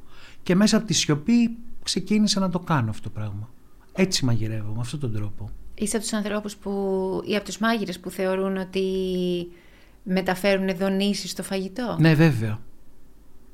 Και 0.44 0.56
μέσα 0.56 0.78
από 0.78 0.86
τη 0.86 0.94
σιωπή 0.94 1.58
ξεκίνησα 1.84 2.40
να 2.40 2.50
το 2.50 2.60
κάνω 2.60 2.90
αυτό 2.90 3.04
το 3.04 3.10
πράγμα. 3.10 3.50
Έτσι 3.94 4.26
μαγειρεύω, 4.26 4.74
με 4.74 4.80
αυτόν 4.80 5.00
τον 5.00 5.14
τρόπο. 5.14 5.50
Είσαι 5.76 5.96
από 5.96 6.06
τους 6.06 6.14
ανθρώπους 6.14 6.56
που, 6.56 6.72
ή 7.26 7.36
από 7.36 7.46
τους 7.46 7.58
μάγειρες 7.58 8.00
που 8.00 8.10
θεωρούν 8.10 8.58
ότι 8.58 8.84
μεταφέρουν 10.04 10.76
δονήσεις 10.76 11.32
στο 11.32 11.44
φαγητό; 11.44 11.98
Ναι, 12.00 12.14
βέβαια. 12.14 12.60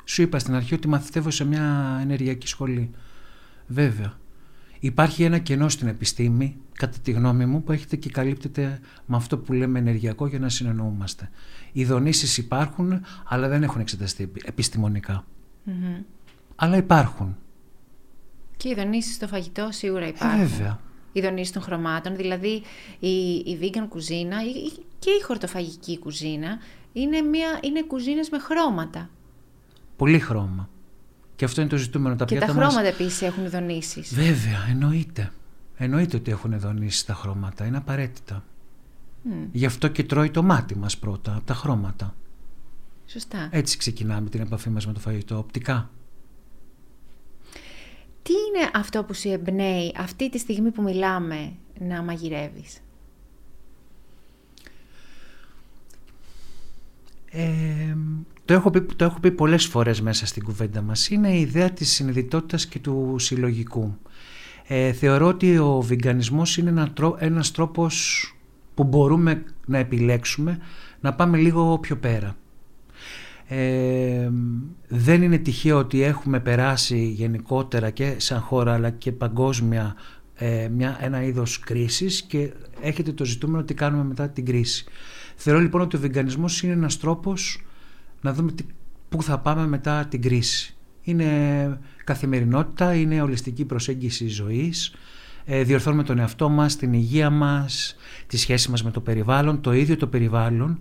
Σου 0.10 0.22
είπα 0.22 0.40
στην 0.40 0.56
αρχή 0.56 0.74
ότι 0.74 0.88
μαθητεύω 0.88 1.32
σε 1.32 1.44
μια 1.46 1.98
ενεργειακή 2.02 2.48
σχολή. 2.48 2.92
Βέβαια. 3.68 4.14
Υπάρχει 4.80 5.24
ένα 5.24 5.38
κενό 5.38 5.70
στην 5.70 5.88
επιστήμη, 5.88 6.58
κατά 6.74 6.98
τη 7.04 7.12
γνώμη 7.12 7.46
μου, 7.46 7.64
που 7.64 7.72
έχετε 7.72 7.96
και 7.96 8.10
καλύπτεται 8.10 8.80
με 9.06 9.16
αυτό 9.16 9.38
που 9.38 9.54
λέμε 9.54 9.80
ενεργειακό 9.80 10.28
για 10.28 10.40
να 10.40 10.50
συνεννοούμαστε. 10.50 11.30
Οι 11.72 11.86
δονήσεις 11.86 12.38
υπάρχουν, 12.38 13.02
αλλά 13.26 13.48
δεν 13.48 13.64
έχουν 13.64 13.82
εξεταστεί 13.82 14.32
Αλλά 16.56 16.78
υπάρχουν. 16.78 17.38
Και 18.58 18.70
οι 18.70 18.74
δονήσεις 18.74 19.16
στο 19.16 19.28
φαγητό 19.28 19.68
σίγουρα 19.72 20.08
υπάρχουν. 20.08 20.40
Ε, 20.40 20.46
βέβαια. 20.46 20.80
Οι 21.12 21.22
δονήσεις 21.22 21.54
των 21.54 21.62
χρωμάτων, 21.62 22.16
δηλαδή 22.16 22.62
η, 23.00 23.34
η 23.34 23.60
vegan 23.62 23.86
κουζίνα 23.90 24.38
και 25.00 25.10
η 25.10 25.22
χορτοφαγική 25.24 26.00
κουζίνα 26.00 26.58
είναι, 26.94 27.22
μια, 27.22 27.60
είναι 27.62 27.84
κουζίνες 27.84 28.30
με 28.30 28.40
χρώματα. 28.40 29.10
Πολύ 29.98 30.20
χρώμα. 30.20 30.70
Και 31.36 31.46
αυτό 31.46 31.62
είναι 31.62 31.70
το 31.70 31.78
ζητούμενο. 31.78 32.16
Τα 32.16 32.26
και 32.26 32.40
τα 32.40 32.46
χρώματα 32.46 32.74
μας... 32.74 32.88
επίσης 32.88 33.22
έχουν 33.22 33.50
δονήσεις. 33.50 34.14
Βέβαια, 34.14 34.68
εννοείται. 34.70 35.32
Εννοείται 35.76 36.18
ότι 36.18 36.32
έχουν 36.32 36.60
δονήσεις 36.60 37.06
τα 37.06 37.14
χρώματα. 37.14 37.66
Είναι 37.66 37.78
απαραίτητα. 37.78 38.44
Γι' 39.52 39.66
αυτό 39.66 39.88
και 39.88 40.04
τρώει 40.04 40.32
το 40.32 40.44
μάτι 40.44 40.76
μας 40.76 40.98
πρώτα, 40.98 41.36
από 41.36 41.46
τα 41.46 41.54
χρώματα. 41.54 42.16
Σωστά. 43.06 43.50
Έτσι 43.52 43.78
ξεκινάμε 43.78 44.30
την 44.30 44.42
επαφή 44.42 44.70
μας 44.70 44.88
με 44.88 44.94
το 44.94 45.00
φαγητό, 45.00 45.38
οπτικά. 45.38 45.90
Τι 48.24 48.34
είναι 48.34 48.70
αυτό 48.74 49.04
που 49.04 49.14
σου 49.14 49.30
εμπνέει 49.30 49.94
αυτή 49.98 50.30
τη 50.30 50.38
στιγμή 50.38 50.72
που 50.72 50.82
μιλάμε 50.82 51.54
να 51.80 52.02
μαγειρεύεις; 52.02 52.78
Ε, 57.32 57.96
το 58.46 58.54
έχω, 58.54 58.70
πει, 58.70 58.82
το 58.82 59.06
έχω 59.06 59.20
πει 59.20 59.32
πολλές 59.32 59.66
φορές 59.66 60.02
μέσα 60.02 60.26
στην 60.26 60.44
κουβέντα 60.44 60.82
μας, 60.82 61.10
είναι 61.10 61.30
η 61.30 61.40
ιδέα 61.40 61.72
της 61.72 61.92
συνειδητότητας 61.92 62.66
και 62.68 62.80
του 62.80 63.16
συλλογικού. 63.20 63.98
Ε, 64.68 64.92
θεωρώ 64.92 65.28
ότι 65.28 65.58
ο 65.58 65.82
βιγκανισμός 65.82 66.58
είναι 66.58 66.70
ένα, 66.70 66.94
ένας 67.18 67.52
τρόπος 67.52 68.26
που 68.74 68.84
μπορούμε 68.84 69.44
να 69.66 69.78
επιλέξουμε 69.78 70.60
να 71.00 71.14
πάμε 71.14 71.38
λίγο 71.38 71.78
πιο 71.80 71.98
πέρα. 71.98 72.38
Ε, 73.48 74.30
δεν 74.88 75.22
είναι 75.22 75.38
τυχαίο 75.38 75.78
ότι 75.78 76.02
έχουμε 76.02 76.40
περάσει 76.40 77.08
γενικότερα 77.08 77.90
και 77.90 78.16
σαν 78.18 78.40
χώρα 78.40 78.74
αλλά 78.74 78.90
και 78.90 79.12
παγκόσμια 79.12 79.96
ε, 80.36 80.68
μια, 80.72 80.98
ένα 81.02 81.24
είδος 81.24 81.60
κρίσης 81.60 82.22
και 82.22 82.54
έχετε 82.82 83.12
το 83.12 83.26
ζητούμενο 83.26 83.64
τι 83.64 83.74
κάνουμε 83.74 84.04
μετά 84.04 84.30
την 84.30 84.46
κρίση. 84.46 84.86
Θεωρώ 85.40 85.60
λοιπόν 85.60 85.82
ότι 85.82 85.96
ο 85.96 86.00
βιγκανισμός 86.00 86.64
είναι 86.64 86.74
ένας 86.74 86.98
τρόπος 86.98 87.66
να 88.22 88.34
δούμε 88.34 88.52
πού 89.10 89.24
θα 89.24 89.40
πάμε 89.40 89.68
μετά 89.68 90.06
την 90.06 90.22
κρίση. 90.22 90.76
Είναι 91.02 91.80
καθημερινότητα, 92.04 92.94
είναι 92.94 93.22
ολιστική 93.22 93.66
προσέγγιση 93.66 94.28
ζωής, 94.28 94.94
ε, 95.46 95.64
διορθώνουμε 95.64 96.04
τον 96.04 96.20
εαυτό 96.20 96.50
μας, 96.50 96.76
την 96.76 96.94
υγεία 96.94 97.30
μας, 97.30 97.96
τη 98.28 98.38
σχέση 98.38 98.72
μας 98.72 98.84
με 98.84 98.92
το 98.92 99.02
περιβάλλον, 99.02 99.62
το 99.62 99.74
ίδιο 99.74 99.98
το 99.98 100.08
περιβάλλον 100.08 100.80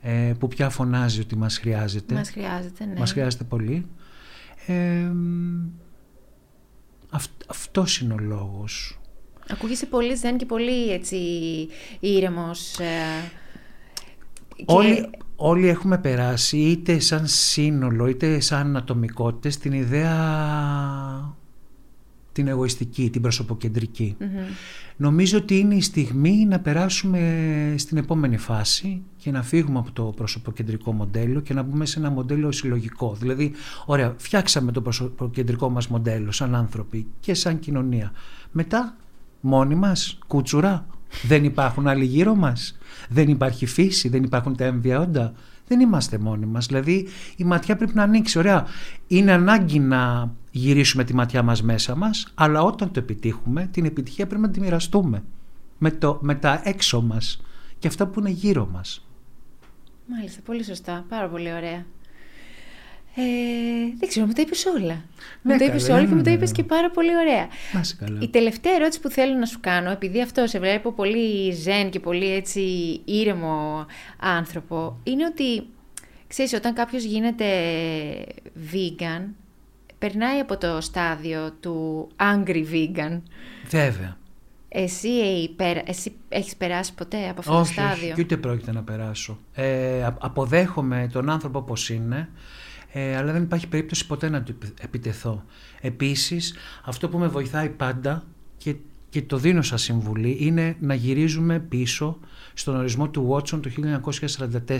ε, 0.00 0.32
που 0.38 0.48
πια 0.48 0.70
φωνάζει 0.70 1.20
ότι 1.20 1.36
μας 1.36 1.58
χρειάζεται. 1.58 2.14
Μας 2.14 2.30
χρειάζεται, 2.30 2.84
ναι. 2.84 2.98
Μας 2.98 3.12
χρειάζεται 3.12 3.44
πολύ. 3.44 3.86
Ε, 4.66 5.10
αυ, 7.10 7.26
αυτός 7.46 8.00
είναι 8.00 8.14
ο 8.14 8.18
λόγος. 8.18 8.98
Ακούγεσαι 9.50 9.86
πολύ 9.86 10.14
ζεν 10.14 10.36
και 10.36 10.46
πολύ 10.46 10.92
έτσι 10.92 11.18
ήρεμος. 12.00 12.78
Ε, 14.68 14.72
όλοι, 14.72 15.10
όλοι 15.36 15.68
έχουμε 15.68 15.98
περάσει 15.98 16.56
είτε 16.58 16.98
σαν 16.98 17.26
σύνολο 17.26 18.06
είτε 18.06 18.40
σαν 18.40 18.76
ατομικότητες 18.76 19.56
την 19.58 19.72
ιδέα 19.72 20.20
την 22.32 22.48
εγωιστική, 22.48 23.10
την 23.10 23.22
προσωποκεντρικη 23.22 24.16
Νομίζω 24.96 25.38
ότι 25.38 25.58
είναι 25.58 25.74
η 25.74 25.80
στιγμή 25.80 26.46
να 26.48 26.60
περάσουμε 26.60 27.74
στην 27.78 27.96
επόμενη 27.96 28.36
φάση 28.36 29.02
και 29.16 29.30
να 29.30 29.42
φύγουμε 29.42 29.78
από 29.78 29.92
το 29.92 30.02
προσωποκεντρικό 30.02 30.92
μοντέλο 30.92 31.40
και 31.40 31.54
να 31.54 31.62
μπούμε 31.62 31.86
σε 31.86 31.98
ένα 31.98 32.10
μοντέλο 32.10 32.52
συλλογικό. 32.52 33.16
Δηλαδή, 33.18 33.52
ωραία, 33.86 34.14
φτιάξαμε 34.16 34.72
το 34.72 34.80
προσωποκεντρικό 34.80 35.70
μας 35.70 35.88
μοντέλο 35.88 36.32
σαν 36.32 36.54
άνθρωποι 36.54 37.06
και 37.20 37.34
σαν 37.34 37.58
κοινωνία. 37.58 38.12
Μετά, 38.52 38.96
μόνοι 39.40 39.74
μας, 39.74 40.18
κούτσουρα, 40.26 40.86
δεν 41.22 41.44
υπάρχουν 41.44 41.88
άλλοι 41.88 42.04
γύρω 42.04 42.34
μας. 42.34 42.78
Δεν 43.08 43.28
υπάρχει 43.28 43.66
φύση, 43.66 44.08
δεν 44.08 44.22
υπάρχουν 44.22 44.56
τα 44.56 44.64
έμβια 44.64 45.32
Δεν 45.66 45.80
είμαστε 45.80 46.18
μόνοι 46.18 46.46
μας. 46.46 46.66
Δηλαδή 46.66 47.08
η 47.36 47.44
ματιά 47.44 47.76
πρέπει 47.76 47.94
να 47.94 48.02
ανοίξει. 48.02 48.38
Ωραία, 48.38 48.66
είναι 49.06 49.32
ανάγκη 49.32 49.78
να 49.78 50.32
γυρίσουμε 50.50 51.04
τη 51.04 51.14
ματιά 51.14 51.42
μας 51.42 51.62
μέσα 51.62 51.94
μας, 51.94 52.32
αλλά 52.34 52.62
όταν 52.62 52.90
το 52.90 53.00
επιτύχουμε, 53.00 53.68
την 53.70 53.84
επιτυχία 53.84 54.26
πρέπει 54.26 54.42
να 54.42 54.50
τη 54.50 54.60
μοιραστούμε 54.60 55.22
με, 55.78 55.90
το, 55.90 56.18
με 56.22 56.34
τα 56.34 56.60
έξω 56.64 57.02
μας 57.02 57.40
και 57.78 57.88
αυτά 57.88 58.06
που 58.06 58.20
είναι 58.20 58.30
γύρω 58.30 58.68
μας. 58.72 59.06
Μάλιστα, 60.06 60.40
πολύ 60.44 60.64
σωστά. 60.64 61.04
Πάρα 61.08 61.28
πολύ 61.28 61.52
ωραία. 61.52 61.84
Ε, 63.14 63.22
δεν 63.98 64.08
ξέρω, 64.08 64.26
μου 64.26 64.32
τα 64.32 64.42
είπες 64.42 64.64
όλα. 64.64 65.04
Ναι, 65.42 65.52
μου 65.52 65.58
τα 65.58 65.64
είπες 65.64 65.88
όλα 65.88 66.04
και 66.04 66.14
μου 66.14 66.22
τα 66.22 66.30
είπες 66.30 66.52
και 66.52 66.62
πάρα 66.62 66.90
πολύ 66.90 67.16
ωραία. 67.16 67.48
καλά. 67.98 68.18
Η 68.22 68.28
τελευταία 68.28 68.72
ερώτηση 68.74 69.00
που 69.00 69.08
θέλω 69.08 69.34
να 69.34 69.46
σου 69.46 69.60
κάνω, 69.60 69.90
επειδή 69.90 70.22
αυτό 70.22 70.46
σε 70.46 70.58
βλέπω 70.58 70.92
πολύ 70.92 71.52
ζεν 71.52 71.90
και 71.90 72.00
πολύ 72.00 72.32
έτσι 72.34 72.60
ήρεμο 73.04 73.86
άνθρωπο, 74.18 74.98
είναι 75.02 75.24
ότι 75.24 75.66
ξέρεις, 76.28 76.52
όταν 76.52 76.74
κάποιος 76.74 77.04
γίνεται 77.04 77.46
vegan, 78.72 79.28
περνάει 79.98 80.38
από 80.38 80.56
το 80.56 80.80
στάδιο 80.80 81.52
του 81.60 82.08
angry 82.16 82.64
vegan. 82.72 83.20
Βέβαια. 83.68 84.16
Εσύ, 84.74 85.10
εσύ 85.84 86.12
έχεις 86.28 86.56
περάσει 86.56 86.94
ποτέ 86.94 87.28
από 87.28 87.40
αυτό 87.40 87.58
το 87.58 87.64
στάδιο; 87.64 88.12
Όχι, 88.12 88.20
ούτε 88.20 88.36
πρόκειται 88.36 88.72
να 88.72 88.82
περάσω. 88.82 89.38
Ε, 89.54 90.04
αποδέχομαι 90.18 91.08
τον 91.12 91.30
άνθρωπο 91.30 91.58
όπως 91.58 91.90
είναι 91.90 92.28
ε, 92.92 93.16
αλλά 93.16 93.32
δεν 93.32 93.42
υπάρχει 93.42 93.68
περίπτωση 93.68 94.06
ποτέ 94.06 94.28
να 94.28 94.42
του 94.42 94.54
επιτεθώ. 94.80 95.44
Επίσης, 95.80 96.54
αυτό 96.84 97.08
που 97.08 97.18
με 97.18 97.28
βοηθάει 97.28 97.68
πάντα 97.68 98.24
και, 98.56 98.74
και 99.08 99.22
το 99.22 99.36
δίνω 99.36 99.62
σαν 99.62 99.78
συμβουλή 99.78 100.36
είναι 100.40 100.76
να 100.80 100.94
γυρίζουμε 100.94 101.58
πίσω 101.58 102.18
στον 102.54 102.76
ορισμό 102.76 103.08
του 103.08 103.28
Watson 103.30 103.60
το 103.62 103.70
1944. 104.38 104.78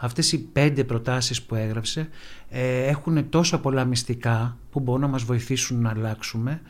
Αυτές 0.00 0.32
οι 0.32 0.38
πέντε 0.38 0.84
προτάσεις 0.84 1.42
που 1.42 1.54
έγραψε 1.54 2.08
ε, 2.48 2.86
έχουν 2.86 3.28
τόσο 3.28 3.58
πολλά 3.58 3.84
μυστικά 3.84 4.56
που 4.70 4.80
μπορούν 4.80 5.00
να 5.00 5.08
μας 5.08 5.22
βοηθήσουν 5.22 5.80
να 5.80 5.90
αλλάξουμε 5.90 6.60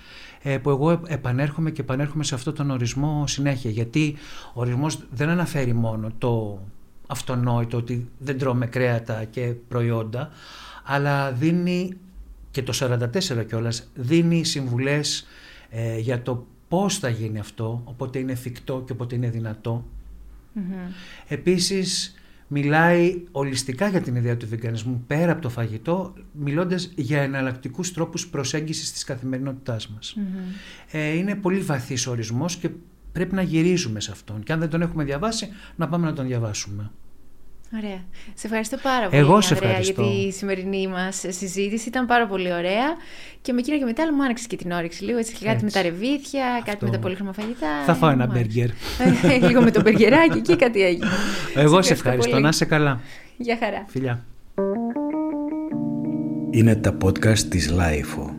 ε, 0.42 0.59
που 0.59 0.71
εγώ 0.71 1.03
επανέρχομαι 1.07 1.71
και 1.71 1.81
επανέρχομαι 1.81 2.25
σε 2.25 2.35
αυτόν 2.35 2.55
τον 2.55 2.71
ορισμό 2.71 3.27
συνέχεια 3.27 3.71
γιατί 3.71 4.16
ο 4.55 4.61
ορισμός 4.61 4.99
δεν 5.11 5.29
αναφέρει 5.29 5.73
μόνο 5.73 6.12
το 6.18 6.62
αυτονόητο 7.07 7.77
ότι 7.77 8.09
δεν 8.18 8.38
τρώμε 8.38 8.66
κρέατα 8.66 9.25
και 9.25 9.55
προϊόντα 9.68 10.31
αλλά 10.83 11.33
δίνει 11.33 11.97
και 12.51 12.62
το 12.62 12.73
44 12.77 13.47
κιόλας 13.47 13.90
δίνει 13.95 14.45
συμβουλές 14.45 15.27
ε, 15.71 15.99
για 15.99 16.23
το 16.23 16.47
πώς 16.68 16.99
θα 16.99 17.09
γίνει 17.09 17.38
αυτό, 17.38 17.83
οπότε 17.85 18.18
είναι 18.18 18.33
εφικτό 18.33 18.83
και 18.87 18.92
οπότε 18.92 19.14
είναι 19.14 19.27
Επίσης 21.29 22.14
μιλάει 22.47 23.23
ολιστικά 23.33 23.88
για 23.88 24.01
την 24.01 24.16
ιδέα 24.16 24.37
του 24.37 24.49
βιγκανισμού 24.49 25.05
πέρα 25.07 25.33
από 25.33 25.40
το 25.40 25.49
φαγητό, 25.49 26.14
μιλώντας 26.33 26.92
για 26.95 27.23
εναλλακτικούς 27.23 27.92
τρόπους 27.92 28.29
προσέγγισης 28.29 28.92
της 28.92 29.05
καθημερινότητάς 29.05 29.88
μας. 29.88 30.16
Ε, 30.90 31.16
είναι 31.16 31.35
πολύ 31.35 31.59
βαθύς 31.59 32.07
ορισμός 32.07 32.57
και 32.57 32.71
πρέπει 33.12 33.35
να 33.35 33.42
γυρίζουμε 33.42 34.01
σε 34.01 34.11
αυτόν. 34.11 34.42
Και 34.42 34.53
αν 34.53 34.59
δεν 34.59 34.68
τον 34.68 34.83
έχουμε 34.83 35.05
διαβάσει, 35.05 35.49
να 35.77 35.88
πάμε 35.88 36.07
να 36.07 36.12
τον 36.12 36.27
διαβάσουμε. 36.27 36.90
Ωραία. 37.76 38.00
Σε 38.35 38.46
ευχαριστώ 38.46 38.76
πάρα 38.82 39.08
πολύ, 39.08 39.16
Εγώ 39.22 39.40
σε 39.40 39.52
Ανδρέα, 39.54 39.70
ευχαριστώ. 39.70 40.02
για 40.02 40.24
τη 40.24 40.30
σημερινή 40.32 40.87
μας 40.88 41.24
συζήτηση. 41.28 41.88
Ήταν 41.88 42.06
πάρα 42.06 42.26
πολύ 42.26 42.52
ωραία. 42.52 42.87
Και 43.42 43.52
με 43.52 43.58
εκείνο 43.61 43.78
και 43.78 43.85
μετά 43.85 44.12
μου 44.14 44.22
άνοιξε 44.24 44.46
και 44.46 44.56
την 44.56 44.70
όρεξη 44.72 45.04
λίγο. 45.04 45.18
Έτσι, 45.18 45.32
κάτι 45.32 45.48
Έτσι. 45.48 45.64
με 45.64 45.70
τα 45.70 45.82
ρεβίθια, 45.82 46.44
κάτι 46.58 46.70
Αυτό. 46.70 46.85
με 46.87 46.90
τα 46.92 46.98
πολύχρωμα 46.98 47.32
φαγητά. 47.32 47.68
Θα 47.87 47.94
φάω 47.94 48.11
Ε, 48.11 48.12
ένα 48.12 48.26
μου 48.26 48.32
άρεσε. 48.32 48.44
μπέργκερ. 48.44 48.70
Ε, 49.42 49.46
λίγο 49.48 49.62
με 49.62 49.70
το 49.70 49.80
μπεργκεράκι 49.80 50.40
και 50.40 50.56
κάτι 50.56 50.82
έγινε. 50.82 51.06
Εγώ 51.54 51.82
σε 51.82 51.92
ευχαριστώ. 51.92 52.30
πολύ. 52.30 52.42
Να 52.42 52.48
είσαι 52.48 52.64
καλά. 52.64 53.00
Γεια 53.37 53.56
χαρά. 53.61 53.85
Φιλιά. 53.88 54.24
Είναι 56.50 56.74
τα 56.76 56.96
podcast 57.04 57.38
της 57.38 57.70
LiFO. 57.70 58.37